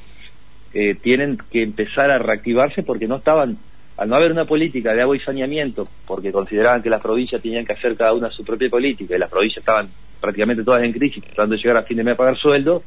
eh, 0.74 0.94
tienen 0.94 1.38
que 1.50 1.62
empezar 1.62 2.10
a 2.10 2.18
reactivarse 2.18 2.82
porque 2.82 3.08
no 3.08 3.16
estaban, 3.16 3.56
al 3.98 4.08
no 4.08 4.14
haber 4.14 4.30
una 4.30 4.44
política 4.44 4.94
de 4.94 5.02
agua 5.02 5.16
y 5.16 5.20
saneamiento, 5.20 5.88
porque 6.06 6.30
consideraban 6.30 6.82
que 6.82 6.88
las 6.88 7.02
provincias 7.02 7.42
tenían 7.42 7.66
que 7.66 7.72
hacer 7.72 7.96
cada 7.96 8.12
una 8.12 8.28
su 8.28 8.44
propia 8.44 8.70
política 8.70 9.16
y 9.16 9.18
las 9.18 9.28
provincias 9.28 9.58
estaban 9.58 9.90
prácticamente 10.20 10.62
todas 10.62 10.84
en 10.84 10.92
crisis, 10.92 11.22
tratando 11.24 11.56
de 11.56 11.62
llegar 11.62 11.76
a 11.78 11.82
fin 11.82 11.96
de 11.96 12.04
mes 12.04 12.14
a 12.14 12.16
pagar 12.16 12.38
sueldo, 12.38 12.82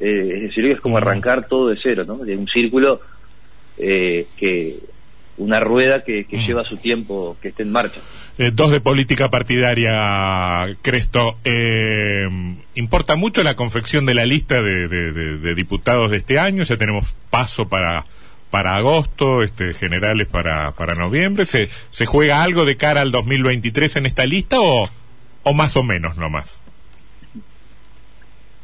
eh, 0.00 0.32
es 0.36 0.42
decir, 0.42 0.64
es 0.66 0.80
como 0.80 0.96
arrancar 0.96 1.48
todo 1.48 1.68
de 1.68 1.78
cero, 1.82 2.04
¿no? 2.06 2.18
De 2.18 2.36
un 2.36 2.46
círculo 2.46 3.00
eh, 3.76 4.26
que 4.36 4.78
una 5.38 5.60
rueda 5.60 6.04
que, 6.04 6.24
que 6.24 6.38
lleva 6.38 6.64
su 6.64 6.76
tiempo 6.76 7.36
que 7.40 7.48
esté 7.48 7.64
en 7.64 7.72
marcha. 7.72 8.00
Eh, 8.38 8.50
dos 8.52 8.70
de 8.70 8.80
política 8.80 9.30
partidaria, 9.30 10.76
Cresto. 10.82 11.38
Eh, 11.44 12.28
¿Importa 12.74 13.16
mucho 13.16 13.42
la 13.42 13.56
confección 13.56 14.04
de 14.04 14.14
la 14.14 14.24
lista 14.24 14.62
de, 14.62 14.86
de, 14.86 15.12
de, 15.12 15.38
de, 15.38 15.54
diputados 15.54 16.10
de 16.12 16.18
este 16.18 16.38
año? 16.38 16.62
Ya 16.62 16.76
tenemos 16.76 17.14
paso 17.30 17.68
para 17.68 18.04
para 18.50 18.76
agosto, 18.76 19.42
este, 19.42 19.74
generales 19.74 20.26
para, 20.26 20.72
para 20.72 20.94
noviembre. 20.94 21.46
¿Se, 21.46 21.68
¿Se 21.90 22.06
juega 22.06 22.42
algo 22.42 22.64
de 22.64 22.76
cara 22.76 23.00
al 23.00 23.10
2023 23.10 23.96
en 23.96 24.06
esta 24.06 24.26
lista 24.26 24.60
o, 24.60 24.88
o 25.42 25.52
más 25.52 25.76
o 25.76 25.82
menos 25.82 26.16
nomás? 26.16 26.60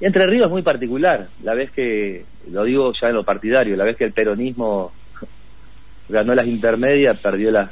Entre 0.00 0.26
Ríos 0.26 0.47
es 0.47 0.50
muy 0.50 0.62
particular. 0.62 1.29
La 1.43 1.55
vez 1.55 1.71
que, 1.71 2.25
lo 2.50 2.64
digo 2.64 2.93
ya 3.00 3.09
en 3.09 3.14
lo 3.14 3.25
partidario, 3.25 3.76
la 3.76 3.85
vez 3.85 3.97
que 3.97 4.05
el 4.05 4.12
peronismo 4.12 4.93
ganó 6.09 6.35
las 6.35 6.47
intermedias, 6.47 7.19
perdió 7.19 7.50
las, 7.50 7.71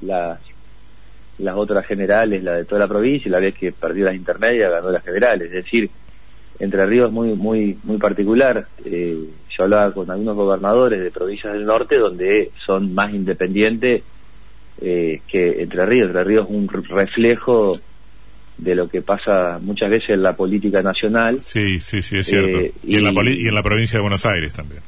las, 0.00 0.38
las 1.38 1.56
otras 1.56 1.86
generales, 1.86 2.42
la 2.42 2.54
de 2.54 2.64
toda 2.64 2.80
la 2.80 2.88
provincia, 2.88 3.28
y 3.28 3.32
la 3.32 3.40
vez 3.40 3.54
que 3.54 3.72
perdió 3.72 4.04
las 4.06 4.14
intermedias, 4.14 4.70
ganó 4.70 4.90
las 4.90 5.04
generales. 5.04 5.48
Es 5.48 5.64
decir, 5.64 5.90
Entre 6.58 6.86
Ríos 6.86 7.08
es 7.08 7.12
muy, 7.12 7.34
muy, 7.34 7.78
muy 7.82 7.96
particular. 7.96 8.66
Eh, 8.84 9.24
yo 9.60 9.64
hablaba 9.64 9.92
con 9.92 10.10
algunos 10.10 10.36
gobernadores 10.36 11.00
de 11.02 11.10
provincias 11.10 11.52
del 11.52 11.66
norte 11.66 11.96
donde 11.96 12.50
son 12.64 12.94
más 12.94 13.12
independientes 13.12 14.02
eh, 14.80 15.20
que 15.28 15.62
Entre 15.62 15.84
Ríos. 15.84 16.08
Entre 16.08 16.24
Ríos 16.24 16.48
es 16.48 16.54
un 16.54 16.68
reflejo 16.68 17.78
de 18.56 18.74
lo 18.74 18.88
que 18.88 19.02
pasa 19.02 19.58
muchas 19.60 19.90
veces 19.90 20.10
en 20.10 20.22
la 20.22 20.34
política 20.34 20.82
nacional. 20.82 21.40
Sí, 21.42 21.80
sí, 21.80 22.02
sí, 22.02 22.18
es 22.18 22.26
cierto. 22.26 22.58
Eh, 22.58 22.72
y, 22.84 22.94
y, 22.94 22.96
en 22.96 23.04
la 23.04 23.30
y 23.30 23.48
en 23.48 23.54
la 23.54 23.62
provincia 23.62 23.98
de 23.98 24.02
Buenos 24.02 24.26
Aires 24.26 24.52
también 24.52 24.82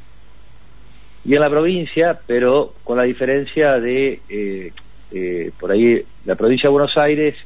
y 1.24 1.34
en 1.34 1.40
la 1.40 1.50
provincia, 1.50 2.18
pero 2.26 2.74
con 2.82 2.96
la 2.96 3.04
diferencia 3.04 3.78
de, 3.78 4.20
eh, 4.28 4.72
eh, 5.12 5.50
por 5.58 5.70
ahí, 5.70 6.02
la 6.24 6.34
provincia 6.34 6.68
de 6.68 6.72
Buenos 6.72 6.96
Aires, 6.96 7.36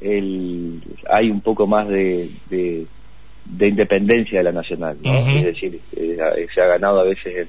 el, 0.00 0.80
hay 1.10 1.30
un 1.30 1.40
poco 1.40 1.66
más 1.66 1.88
de, 1.88 2.30
de, 2.48 2.86
de, 3.44 3.68
independencia 3.68 4.38
de 4.38 4.44
la 4.44 4.52
nacional, 4.52 4.96
¿no? 5.02 5.12
Uh 5.12 5.26
-huh. 5.26 5.38
Es 5.38 5.44
decir, 5.46 5.80
eh, 5.96 6.46
se 6.54 6.60
ha 6.60 6.66
ganado 6.66 7.00
a 7.00 7.04
veces 7.04 7.48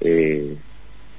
en, 0.00 0.58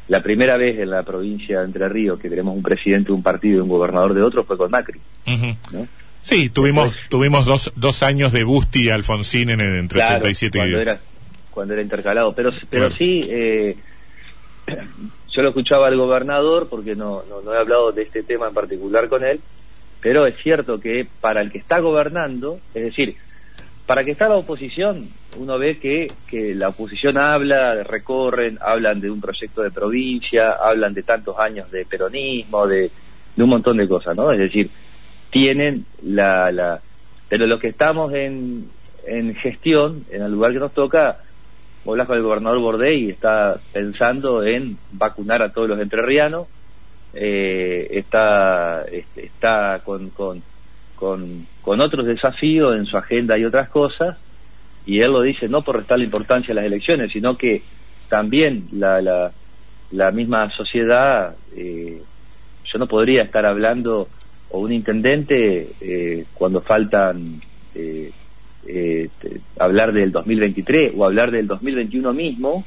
la 0.08 0.24
primera 0.24 0.56
vez 0.56 0.80
en 0.80 0.90
la 0.90 1.04
provincia 1.04 1.60
de 1.60 1.66
Entre 1.66 1.90
Ríos 1.90 2.20
que 2.20 2.30
tenemos 2.30 2.56
un 2.56 2.64
presidente 2.64 3.08
de 3.08 3.14
un 3.14 3.24
partido 3.24 3.58
y 3.58 3.62
un 3.62 3.68
gobernador 3.68 4.14
de 4.14 4.22
otro 4.22 4.44
fue 4.44 4.58
con 4.58 4.72
Macri, 4.72 5.00
uh 5.28 5.32
-huh. 5.32 5.58
¿no? 5.72 5.88
Sí, 6.22 6.50
tuvimos 6.50 6.86
Después, 6.86 7.10
tuvimos 7.10 7.46
dos, 7.46 7.72
dos 7.76 8.04
años 8.04 8.32
de 8.34 8.44
Busti 8.44 8.84
y 8.84 8.90
Alfonsín 8.90 9.50
en, 9.50 9.62
entre 9.62 10.00
claro, 10.00 10.18
87 10.18 10.60
y... 10.60 10.74
Era, 10.74 11.00
cuando 11.52 11.74
era 11.74 11.82
intercalado, 11.82 12.34
pero 12.34 12.52
pero 12.70 12.94
sí 12.96 13.26
eh, 13.30 13.78
yo 15.32 15.42
lo 15.42 15.50
escuchaba 15.50 15.88
al 15.88 15.98
gobernador 15.98 16.68
porque 16.70 16.96
no, 16.96 17.24
no, 17.30 17.42
no 17.42 17.54
he 17.54 17.58
hablado 17.58 17.92
de 17.92 18.02
este 18.02 18.24
tema 18.24 18.48
en 18.48 18.54
particular 18.54 19.08
con 19.08 19.24
él, 19.24 19.40
pero 20.02 20.28
es 20.28 20.36
cierto 20.38 20.80
que 20.80 21.08
para 21.22 21.42
el 21.42 21.52
que 21.52 21.58
está 21.60 21.80
gobernando, 21.80 22.60
es 22.74 22.84
decir, 22.84 23.16
para 23.88 24.04
que 24.04 24.12
está 24.12 24.28
la 24.28 24.36
oposición, 24.36 25.08
uno 25.38 25.58
ve 25.58 25.80
que, 25.80 26.12
la 26.56 26.70
oposición 26.70 27.18
habla, 27.18 27.84
recorren, 27.84 28.60
hablan 28.62 29.00
de 29.00 29.10
un 29.10 29.22
proyecto 29.22 29.62
de 29.62 29.72
provincia, 29.72 30.52
hablan 30.52 30.94
de 30.94 31.04
tantos 31.04 31.40
años 31.40 31.72
de 31.72 31.86
peronismo, 31.86 32.68
de, 32.68 32.92
un 33.38 33.50
montón 33.50 33.78
de 33.78 33.88
cosas, 33.88 34.16
¿no? 34.16 34.30
Es 34.32 34.40
decir, 34.40 34.70
tienen 35.32 35.86
la, 36.02 36.52
la 36.52 36.82
pero 37.30 37.48
los 37.48 37.62
que 37.62 37.70
estamos 37.70 38.14
en, 38.14 38.70
gestión, 39.36 40.06
en 40.10 40.22
el 40.22 40.34
lugar 40.34 40.52
que 40.52 40.60
nos 40.60 40.74
toca, 40.74 41.20
hablas 41.86 42.08
con 42.08 42.18
el 42.18 42.24
gobernador 42.24 42.60
Bordey 42.60 43.06
y 43.06 43.10
está 43.10 43.58
pensando 43.72 44.44
en 44.44 44.78
vacunar 44.92 45.42
a 45.42 45.54
todos 45.54 45.70
los 45.70 45.80
entrerrianos, 45.80 46.48
eh, 47.14 47.88
está, 47.92 48.86
está 49.16 49.80
con, 49.86 50.10
con, 50.10 50.44
con, 50.98 51.48
con, 51.62 51.80
otros 51.80 52.06
desafíos 52.06 52.76
en 52.76 52.86
su 52.86 52.98
agenda 52.98 53.38
y 53.38 53.46
otras 53.46 53.70
cosas, 53.70 54.18
y 54.86 55.00
él 55.00 55.12
lo 55.12 55.22
dice 55.22 55.48
no 55.48 55.62
por 55.62 55.78
restar 55.78 56.00
la 56.00 56.06
importancia 56.06 56.52
a 56.52 56.56
las 56.56 56.66
elecciones, 56.66 57.12
sino 57.12 57.38
que 57.38 57.62
también 58.10 58.68
la, 58.72 59.02
la, 59.02 59.32
la 59.92 60.12
misma 60.12 60.50
sociedad, 60.52 61.36
eh, 61.56 62.02
yo 62.72 62.80
no 62.80 62.88
podría 62.88 63.24
estar 63.24 63.46
hablando, 63.46 64.08
o 64.50 64.60
un 64.60 64.72
intendente, 64.72 65.70
eh, 65.82 66.26
cuando 66.34 66.62
faltan 66.62 67.42
eh, 67.76 68.12
eh, 68.68 69.10
hablar 69.60 69.94
del 69.94 70.12
2023 70.12 70.94
o 70.96 71.06
hablar 71.06 71.32
del 71.32 71.48
2021 71.48 72.14
mismo, 72.14 72.66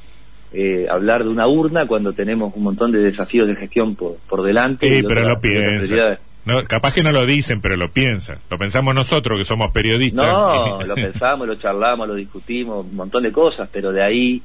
eh, 0.53 0.87
hablar 0.91 1.25
de 1.25 1.31
una 1.31 1.47
urna 1.47 1.87
cuando 1.87 2.13
tenemos 2.13 2.55
un 2.57 2.65
montón 2.65 2.91
de 2.91 3.01
desafíos 3.01 3.47
de 3.47 3.55
gestión 3.55 3.95
por, 3.95 4.17
por 4.29 4.43
delante. 4.43 4.89
Sí, 4.89 5.03
pero 5.07 5.29
lo 5.29 5.41
piensan. 5.41 6.19
No, 6.45 6.63
capaz 6.65 6.95
que 6.95 7.03
no 7.03 7.13
lo 7.13 7.27
dicen, 7.27 7.61
pero 7.61 7.77
lo 7.77 7.93
piensan. 7.93 8.39
Lo 8.49 8.59
pensamos 8.59 8.95
nosotros 8.95 9.39
que 9.39 9.45
somos 9.45 9.71
periodistas. 9.73 10.27
No, 10.27 10.83
lo 10.87 10.95
pensamos, 10.95 11.47
lo 11.47 11.55
charlamos, 11.57 12.09
lo 12.09 12.15
discutimos, 12.15 12.87
un 12.87 12.97
montón 12.97 13.23
de 13.23 13.33
cosas, 13.33 13.69
pero 13.71 13.93
de 13.93 14.03
ahí 14.03 14.43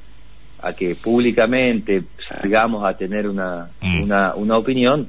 a 0.62 0.72
que 0.72 0.94
públicamente 0.94 2.02
salgamos 2.28 2.84
a 2.84 2.96
tener 2.96 3.28
una, 3.28 3.68
mm. 3.80 4.02
una, 4.02 4.34
una 4.34 4.56
opinión, 4.56 5.08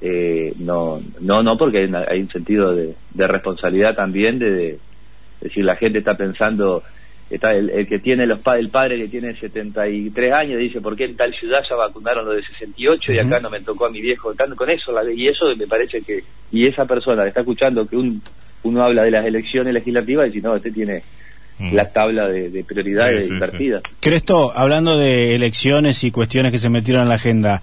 eh, 0.00 0.52
no, 0.58 1.00
no, 1.20 1.42
no, 1.42 1.56
porque 1.56 1.78
hay, 1.78 1.92
hay 2.08 2.20
un 2.20 2.30
sentido 2.30 2.74
de, 2.74 2.94
de 3.12 3.26
responsabilidad 3.26 3.94
también 3.94 4.38
de, 4.38 4.50
de 4.50 4.78
decir, 5.40 5.64
la 5.64 5.76
gente 5.76 5.98
está 5.98 6.16
pensando, 6.16 6.82
está 7.34 7.54
el, 7.54 7.70
el 7.70 7.86
que 7.86 7.98
tiene 7.98 8.26
los 8.26 8.40
el 8.46 8.68
padre 8.68 8.98
que 8.98 9.08
tiene 9.08 9.34
73 9.34 10.32
años 10.32 10.58
dice, 10.58 10.80
¿por 10.80 10.96
qué 10.96 11.04
en 11.04 11.16
tal 11.16 11.34
ciudad 11.34 11.62
ya 11.68 11.76
vacunaron 11.76 12.24
los 12.26 12.36
de 12.36 12.42
68 12.42 13.00
uh 13.12 13.12
-huh. 13.12 13.16
y 13.16 13.18
acá 13.18 13.40
no 13.40 13.50
me 13.50 13.60
tocó 13.60 13.86
a 13.86 13.90
mi 13.90 14.00
viejo? 14.00 14.34
Con 14.56 14.70
eso, 14.70 14.92
la, 14.92 15.10
y 15.10 15.28
eso 15.28 15.46
me 15.56 15.66
parece 15.66 16.02
que, 16.02 16.22
y 16.50 16.66
esa 16.66 16.84
persona 16.84 17.22
que 17.22 17.28
está 17.28 17.40
escuchando 17.40 17.86
que 17.86 17.96
un, 17.96 18.22
uno 18.62 18.82
habla 18.82 19.04
de 19.04 19.10
las 19.10 19.24
elecciones 19.24 19.72
legislativas 19.72 20.26
y 20.26 20.30
dice, 20.30 20.46
no, 20.46 20.56
este 20.56 20.70
tiene 20.70 21.02
mm. 21.58 21.74
la 21.74 21.88
tabla 21.90 22.28
de, 22.28 22.50
de 22.50 22.64
prioridades 22.64 23.24
sí, 23.24 23.28
sí, 23.28 23.34
invertidas. 23.34 23.82
Sí. 23.88 23.96
Cresto, 24.00 24.52
hablando 24.54 24.98
de 24.98 25.34
elecciones 25.34 26.04
y 26.04 26.10
cuestiones 26.10 26.52
que 26.52 26.58
se 26.58 26.68
metieron 26.68 27.02
en 27.02 27.08
la 27.08 27.14
agenda, 27.16 27.62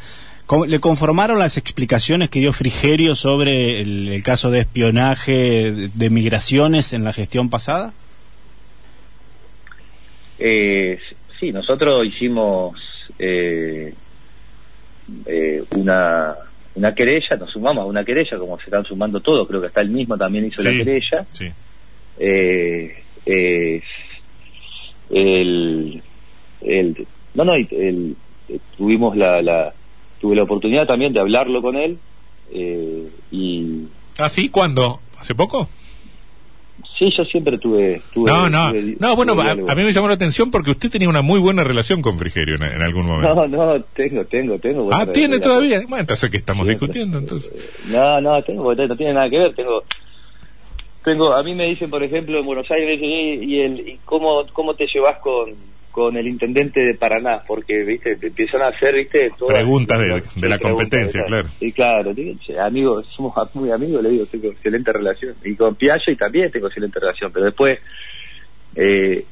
¿Le 0.68 0.80
conformaron 0.80 1.38
las 1.38 1.58
explicaciones 1.58 2.30
que 2.32 2.40
dio 2.40 2.52
Frigerio 2.54 3.14
sobre 3.14 3.82
el, 3.82 4.08
el 4.08 4.24
caso 4.24 4.50
de 4.50 4.62
espionaje 4.62 5.72
de, 5.94 6.10
migraciones 6.10 6.92
en 6.94 7.04
la 7.04 7.14
gestión 7.14 7.52
pasada? 7.52 7.94
Eh, 10.40 11.00
sí, 11.40 11.52
nosotros 11.52 12.06
hicimos 12.06 12.76
eh, 13.18 13.94
eh, 15.26 15.64
una, 15.76 16.36
una 16.76 16.96
querella, 16.96 17.36
nos 17.38 17.52
sumamos 17.52 17.84
a 17.84 17.86
una 17.86 18.04
querella, 18.04 18.38
como 18.38 18.58
se 18.58 18.66
están 18.66 18.86
sumando 18.86 19.20
todos, 19.20 19.48
creo 19.48 19.62
que 19.62 19.68
está 19.68 19.82
el 19.82 19.90
mismo 19.90 20.18
también 20.18 20.46
hizo 20.46 20.62
sí, 20.62 20.68
la 20.68 20.84
querella. 20.84 21.26
Sí. 21.32 21.52
Eh, 22.20 23.04
el, 25.10 26.02
el, 26.62 27.08
no, 27.34 27.46
no, 27.46 27.54
el, 27.54 27.68
el, 27.72 28.16
tuvimos 28.78 29.16
la, 29.16 29.42
la 29.42 29.74
tuve 30.20 30.36
la 30.36 30.44
oportunidad 30.44 30.88
también 30.88 31.14
de 31.14 31.20
hablarlo 31.20 31.62
con 31.62 31.76
él 31.76 31.98
eh, 32.52 33.08
y 33.32 33.88
¿Ah, 34.18 34.30
sí? 34.30 34.50
¿Cuándo? 34.50 35.00
¿Hace 35.18 35.34
poco? 35.34 35.70
Sí, 37.00 37.10
yo 37.16 37.24
siempre 37.24 37.58
tuve... 37.58 38.02
tuve 38.14 38.30
no, 38.30 38.50
no, 38.50 38.72
tuve, 38.72 38.98
no, 39.00 39.16
bueno, 39.16 39.42
a, 39.42 39.52
a, 39.52 39.76
mí 39.76 39.84
me 39.84 39.94
llamó 39.94 40.10
la 40.10 40.16
atención 40.16 40.52
porque 40.52 40.72
usted 40.72 40.92
tenía 40.92 41.08
una 41.08 41.22
muy 41.22 41.40
buena 41.40 41.64
relación 41.64 42.02
con 42.02 42.20
Frigerio 42.20 42.56
en, 42.56 42.64
en 42.64 42.82
algún 42.82 43.06
momento. 43.06 43.48
No, 43.48 43.48
no, 43.48 43.82
tengo, 43.94 44.26
tengo, 44.26 44.60
tengo. 44.60 44.90
Ah, 44.94 45.06
¿tiene 45.06 45.40
todavía? 45.40 45.80
Bueno, 45.84 46.00
entonces, 46.02 46.30
¿qué 46.30 46.36
estamos 46.36 46.66
sí, 46.66 46.72
discutiendo 46.72 47.18
entonces? 47.18 47.54
No, 47.88 48.20
no, 48.20 48.44
tengo, 48.44 48.76
no 48.76 48.98
tiene 48.98 49.14
nada 49.14 49.30
que 49.30 49.40
ver, 49.40 49.56
tengo... 49.56 49.82
Tengo, 51.06 51.34
a 51.34 51.42
mí 51.42 51.56
me 51.56 51.68
dicen, 51.68 51.90
por 51.90 52.04
ejemplo, 52.04 52.38
en 52.38 52.46
Buenos 52.46 52.70
Aires, 52.70 53.00
y, 53.02 53.62
el, 53.62 53.80
y 53.80 54.00
cómo, 54.04 54.44
cómo 54.52 54.74
te 54.74 54.86
llevas 54.86 55.20
con, 55.20 55.56
con 56.00 56.16
el 56.16 56.28
intendente 56.28 56.80
de 56.80 56.94
Paraná, 56.94 57.42
porque, 57.46 57.84
viste, 57.84 58.16
te 58.16 58.28
empiezan 58.28 58.62
a 58.62 58.68
hacer, 58.70 58.96
viste, 58.96 59.32
todas- 59.38 59.58
Preguntas 59.58 60.00
de- 60.00 60.06
de 60.14 60.22
sí, 60.22 60.40
la 60.48 60.58
competencia, 60.58 61.26
claro. 61.26 61.50
Y 61.60 61.74
claro, 61.74 62.16
amigos, 62.62 63.06
somos 63.14 63.34
muy 63.54 63.70
amigos, 63.70 64.02
le 64.02 64.10
digo, 64.12 64.26
tengo 64.26 64.48
excelente 64.48 64.94
relación. 64.94 65.36
Y 65.44 65.56
con 65.56 65.76
Piaggio 65.76 66.14
y 66.14 66.16
también 66.16 66.50
tengo 66.52 66.68
excelente 66.68 67.02
relación, 67.02 67.34
pero 67.34 67.48
después, 67.48 67.80
eh, 68.76 69.26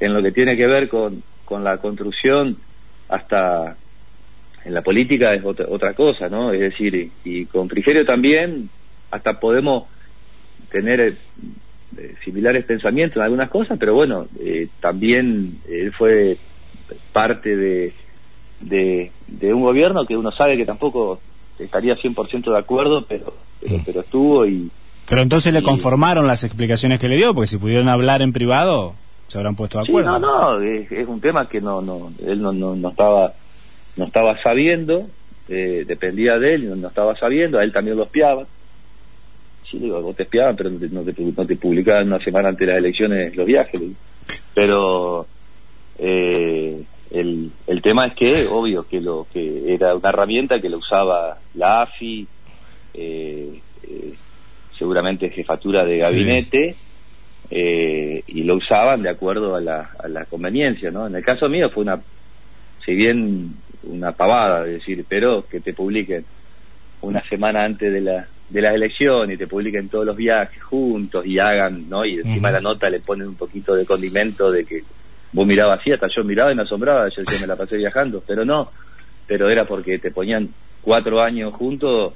en 0.00 0.14
lo 0.14 0.22
que 0.22 0.32
tiene 0.32 0.56
que 0.56 0.66
ver 0.66 0.88
con, 0.88 1.22
con 1.44 1.62
la 1.62 1.76
construcción, 1.76 2.56
hasta 3.10 3.76
en 4.64 4.72
la 4.72 4.80
política 4.80 5.34
es 5.34 5.44
otra, 5.44 5.66
otra 5.68 5.92
cosa, 5.92 6.30
¿no? 6.30 6.54
Es 6.54 6.60
decir, 6.60 6.94
y, 6.94 7.12
y 7.22 7.44
con 7.44 7.68
Frigerio 7.68 8.06
también, 8.06 8.70
hasta 9.10 9.38
podemos 9.38 9.84
tener 10.70 11.00
eh, 11.00 11.14
eh, 11.98 12.14
similares 12.24 12.64
pensamientos 12.64 13.16
en 13.16 13.22
algunas 13.22 13.50
cosas, 13.50 13.78
pero 13.78 13.94
bueno, 13.94 14.26
eh, 14.40 14.68
también 14.80 15.58
él 15.68 15.92
fue 15.92 16.36
parte 17.12 17.56
de, 17.56 17.94
de, 18.60 19.10
de 19.28 19.54
un 19.54 19.62
gobierno 19.62 20.06
que 20.06 20.16
uno 20.16 20.30
sabe 20.32 20.56
que 20.56 20.66
tampoco 20.66 21.20
estaría 21.58 21.96
100% 21.96 22.50
de 22.52 22.58
acuerdo, 22.58 23.04
pero, 23.06 23.34
pero, 23.60 23.80
pero 23.84 24.00
estuvo 24.00 24.46
y, 24.46 24.70
Pero 25.08 25.22
entonces 25.22 25.52
le 25.52 25.60
Sí. 25.60 25.64
conformaron 25.64 26.26
las 26.26 26.44
explicaciones 26.44 26.98
que 26.98 27.08
le 27.08 27.16
dio, 27.16 27.34
porque 27.34 27.46
si 27.46 27.58
pudieron 27.58 27.88
hablar 27.88 28.22
en 28.22 28.32
privado, 28.32 28.94
se 29.28 29.38
habrán 29.38 29.54
puesto 29.56 29.78
de 29.78 29.84
Sí, 29.86 29.90
acuerdo. 29.92 30.18
no, 30.18 30.18
no, 30.18 30.60
es, 30.62 30.90
es 30.90 31.06
un 31.08 31.20
tema 31.20 31.48
que 31.48 31.60
no, 31.60 31.80
no, 31.80 32.12
él 32.26 32.40
no, 32.40 32.52
no, 32.52 32.74
no 32.74 32.88
estaba, 32.90 33.32
no 33.96 34.04
estaba 34.06 34.40
sabiendo, 34.42 35.06
eh, 35.48 35.84
dependía 35.86 36.38
de 36.38 36.54
él, 36.54 36.68
no, 36.70 36.76
no 36.76 36.88
estaba 36.88 37.16
sabiendo, 37.16 37.58
a 37.58 37.64
él 37.64 37.72
también 37.72 37.96
lo 37.96 38.04
espiaban. 38.04 38.46
Sí, 39.74 39.80
digo, 39.80 40.00
vos 40.00 40.14
te 40.14 40.22
espiaban, 40.22 40.54
pero 40.54 40.70
no 40.70 40.78
te, 40.78 40.88
no 40.88 41.02
te, 41.02 41.14
no 41.20 41.46
te 41.46 41.56
publicaban 41.56 42.06
una 42.06 42.22
semana 42.22 42.50
antes 42.50 42.66
de 42.66 42.72
las 42.72 42.82
elecciones 42.82 43.34
los 43.34 43.44
viajes. 43.44 43.80
digo. 43.80 43.94
Pero 44.54 45.26
eh, 45.98 46.80
el, 47.10 47.50
el 47.66 47.82
tema 47.82 48.06
es 48.06 48.14
que, 48.14 48.46
obvio, 48.46 48.86
que 48.86 49.00
lo 49.00 49.26
que 49.32 49.74
era 49.74 49.96
una 49.96 50.10
herramienta 50.10 50.60
que 50.60 50.68
lo 50.68 50.78
usaba 50.78 51.38
la 51.54 51.82
AFI, 51.82 52.26
eh, 52.94 53.60
eh, 53.82 54.14
seguramente 54.78 55.30
jefatura 55.30 55.84
de 55.84 55.98
gabinete, 55.98 56.76
y 57.50 58.42
lo 58.42 58.56
usaban 58.56 59.02
de 59.02 59.10
acuerdo 59.10 59.54
a 59.54 59.60
la, 59.60 59.90
a 60.02 60.08
la 60.08 60.24
conveniencia, 60.24 60.90
¿no? 60.90 61.06
En 61.06 61.14
el 61.14 61.24
caso 61.24 61.48
mío 61.48 61.70
fue 61.70 61.82
una, 61.82 62.00
si 62.84 62.94
bien 62.94 63.54
una 63.84 64.12
pavada, 64.12 64.66
es 64.66 64.74
decir, 64.74 65.04
pero 65.08 65.46
que 65.46 65.60
te 65.60 65.72
publiquen 65.72 66.24
una 67.02 67.22
semana 67.28 67.64
antes 67.64 67.92
de 67.92 68.00
la 68.00 68.26
de 68.54 68.62
la 68.62 68.72
elección 68.72 69.32
y 69.32 69.36
te 69.36 69.48
publiquen 69.48 69.88
todos 69.88 70.06
los 70.06 70.16
viajes 70.16 70.62
juntos 70.62 71.26
y 71.26 71.40
hagan, 71.40 71.88
¿no? 71.90 72.04
Y 72.04 72.20
encima 72.20 72.52
la 72.52 72.60
nota 72.60 72.88
le 72.88 73.00
ponen 73.00 73.26
un 73.26 73.34
poquito 73.34 73.74
de 73.74 73.84
condimento 73.84 74.52
de 74.52 74.64
que 74.64 74.84
vos 75.32 75.44
mirabas 75.44 75.80
así, 75.80 75.90
hasta 75.90 76.06
yo 76.06 76.22
miraba 76.22 76.52
y 76.52 76.54
me 76.54 76.62
asombraba, 76.62 77.08
yo 77.08 77.20
decía, 77.22 77.40
me 77.40 77.48
la 77.48 77.56
pasé 77.56 77.76
viajando, 77.76 78.22
pero 78.24 78.44
no, 78.44 78.70
pero 79.26 79.50
era 79.50 79.64
porque 79.64 79.98
te 79.98 80.12
ponían 80.12 80.48
cuatro 80.82 81.20
años 81.20 81.52
juntos, 81.52 82.12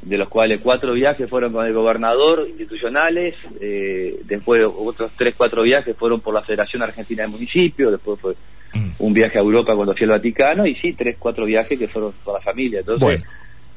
de 0.00 0.16
los 0.16 0.28
cuales 0.30 0.60
cuatro 0.62 0.94
viajes 0.94 1.28
fueron 1.28 1.52
con 1.52 1.66
el 1.66 1.74
gobernador, 1.74 2.46
institucionales, 2.48 3.34
eh, 3.60 4.20
después 4.24 4.64
otros 4.66 5.12
tres, 5.18 5.34
cuatro 5.36 5.62
viajes 5.62 5.94
fueron 5.96 6.22
por 6.22 6.32
la 6.32 6.40
Federación 6.42 6.82
Argentina 6.82 7.24
de 7.24 7.28
Municipios, 7.28 7.92
después 7.92 8.18
fue 8.18 8.34
Mm. 8.72 8.90
un 8.98 9.12
viaje 9.12 9.38
a 9.38 9.40
Europa 9.42 9.72
cuando 9.76 9.94
fui 9.94 10.02
al 10.04 10.10
Vaticano, 10.10 10.66
y 10.66 10.74
sí, 10.76 10.94
tres, 10.94 11.16
cuatro 11.18 11.44
viajes 11.44 11.78
que 11.78 11.86
fueron 11.88 12.12
por 12.24 12.34
la 12.34 12.40
familia. 12.40 12.80
Entonces, 12.80 13.00
Bueno, 13.00 13.22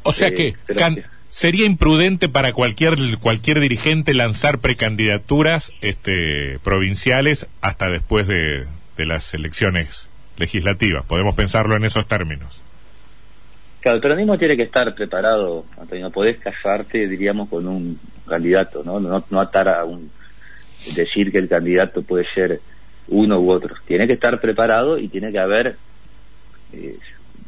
o 0.03 0.11
sea 0.13 0.29
eh, 0.29 0.33
que 0.33 0.55
pero 0.65 0.79
can- 0.79 0.95
que- 0.95 1.03
sería 1.29 1.65
imprudente 1.65 2.29
para 2.29 2.53
cualquier 2.53 2.95
cualquier 3.19 3.59
dirigente 3.59 4.13
lanzar 4.13 4.59
precandidaturas 4.59 5.71
este, 5.81 6.59
provinciales 6.63 7.47
hasta 7.61 7.89
después 7.89 8.27
de, 8.27 8.67
de 8.97 9.05
las 9.05 9.33
elecciones 9.33 10.09
legislativas. 10.37 11.05
Podemos 11.05 11.35
pensarlo 11.35 11.75
en 11.75 11.83
esos 11.83 12.07
términos. 12.07 12.63
Claro, 13.81 13.97
el 13.97 14.01
peronismo 14.01 14.37
tiene 14.37 14.57
que 14.57 14.63
estar 14.63 14.93
preparado, 14.95 15.65
Antonio, 15.79 16.05
no 16.05 16.11
podés 16.11 16.37
casarte, 16.39 17.07
diríamos, 17.07 17.47
con 17.49 17.67
un 17.67 17.99
candidato, 18.27 18.83
¿no? 18.83 18.99
No, 18.99 19.23
no 19.29 19.39
atar 19.39 19.69
a 19.69 19.85
un... 19.85 20.11
decir 20.95 21.31
que 21.31 21.37
el 21.37 21.47
candidato 21.47 22.01
puede 22.01 22.25
ser 22.33 22.59
uno 23.07 23.39
u 23.39 23.51
otro. 23.51 23.75
Tiene 23.85 24.07
que 24.07 24.13
estar 24.13 24.41
preparado 24.41 24.97
y 24.97 25.07
tiene 25.07 25.31
que 25.31 25.39
haber 25.39 25.77
eh, 26.73 26.97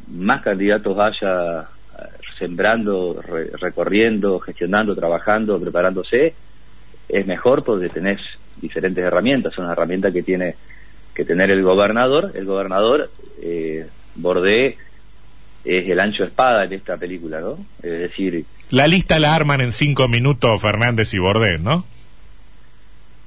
más 0.08 0.42
candidatos 0.42 0.98
haya 0.98 1.68
sembrando, 2.40 3.20
re- 3.22 3.50
recorriendo, 3.60 4.40
gestionando, 4.40 4.96
trabajando, 4.96 5.60
preparándose, 5.60 6.34
es 7.08 7.26
mejor 7.26 7.62
porque 7.62 7.88
tenés 7.88 8.18
diferentes 8.60 9.04
herramientas. 9.04 9.54
Son 9.54 9.70
herramientas 9.70 10.12
que 10.12 10.24
tiene 10.24 10.56
que 11.14 11.24
tener 11.24 11.52
el 11.52 11.62
gobernador. 11.62 12.32
El 12.34 12.46
gobernador, 12.46 13.08
eh, 13.42 13.86
Bordé, 14.16 14.76
es 15.64 15.88
el 15.88 16.00
ancho 16.00 16.24
de 16.24 16.30
espada 16.30 16.64
en 16.64 16.72
esta 16.72 16.96
película, 16.96 17.40
¿no? 17.40 17.58
Es 17.82 18.00
decir, 18.00 18.44
La 18.70 18.88
lista 18.88 19.20
la 19.20 19.34
arman 19.36 19.60
en 19.60 19.70
cinco 19.72 20.08
minutos 20.08 20.60
Fernández 20.60 21.12
y 21.14 21.18
Bordés, 21.18 21.60
¿no? 21.60 21.84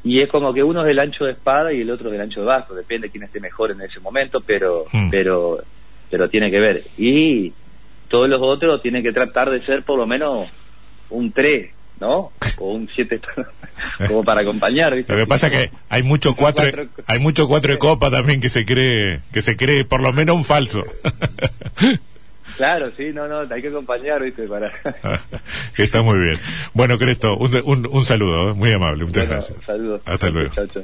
y 0.05 0.19
es 0.19 0.27
como 0.27 0.53
que 0.53 0.61
uno 0.61 0.81
es 0.81 0.87
del 0.87 0.99
ancho 0.99 1.23
de 1.23 1.31
espada 1.31 1.71
y 1.71 1.79
el 1.79 1.89
otro 1.89 2.09
del 2.11 2.19
ancho 2.19 2.41
de 2.41 2.45
bajo, 2.47 2.75
depende 2.75 3.09
quién 3.09 3.23
esté 3.23 3.39
mejor 3.39 3.71
en 3.71 3.79
ese 3.79 4.01
momento, 4.01 4.41
pero 4.41 4.83
Hmm. 4.91 5.09
pero 5.09 5.59
pero 6.11 6.29
tiene 6.29 6.51
que 6.51 6.59
ver. 6.59 6.83
Y 6.97 7.53
todos 8.13 8.29
los 8.29 8.39
otros 8.43 8.79
tienen 8.83 9.01
que 9.01 9.11
tratar 9.11 9.49
de 9.49 9.65
ser 9.65 9.81
por 9.81 9.97
lo 9.97 10.05
menos 10.05 10.47
un 11.09 11.31
3, 11.31 11.71
¿no? 11.99 12.31
O 12.59 12.73
un 12.73 12.87
7 12.93 13.19
como 14.07 14.23
para 14.23 14.41
acompañar, 14.41 14.93
¿viste? 14.93 15.11
Lo 15.13 15.17
que 15.17 15.25
pasa 15.25 15.49
que 15.49 15.71
hay 15.89 16.03
mucho 16.03 16.35
cuatro, 16.35 16.63
Cuatro- 16.63 17.03
hay 17.07 17.17
mucho 17.17 17.47
cuatro 17.47 17.71
de 17.73 17.79
copa 17.79 18.11
también 18.11 18.39
que 18.39 18.49
se 18.49 18.67
cree, 18.67 19.21
que 19.31 19.41
se 19.41 19.57
cree 19.57 19.83
por 19.83 19.99
lo 19.99 20.13
menos 20.13 20.35
un 20.35 20.43
falso. 20.43 20.83
Claro, 22.57 22.91
sí, 22.95 23.09
no, 23.15 23.27
no, 23.27 23.51
hay 23.51 23.61
que 23.63 23.69
acompañar, 23.69 24.21
¿viste? 24.21 24.43
Para 24.47 24.71
Está 25.77 26.03
muy 26.03 26.19
bien. 26.19 26.35
Bueno, 26.75 26.99
Cresto, 26.99 27.35
un, 27.35 27.49
un, 27.65 27.87
un 27.91 28.05
saludo, 28.05 28.51
¿eh? 28.51 28.53
muy 28.53 28.71
amable, 28.71 29.05
muchas 29.05 29.23
Bueno, 29.27 29.31
gracias. 29.41 29.57
Saludos. 29.65 30.01
Hasta 30.05 30.29
luego. 30.29 30.53
Chao, 30.53 30.67
chao. 30.67 30.83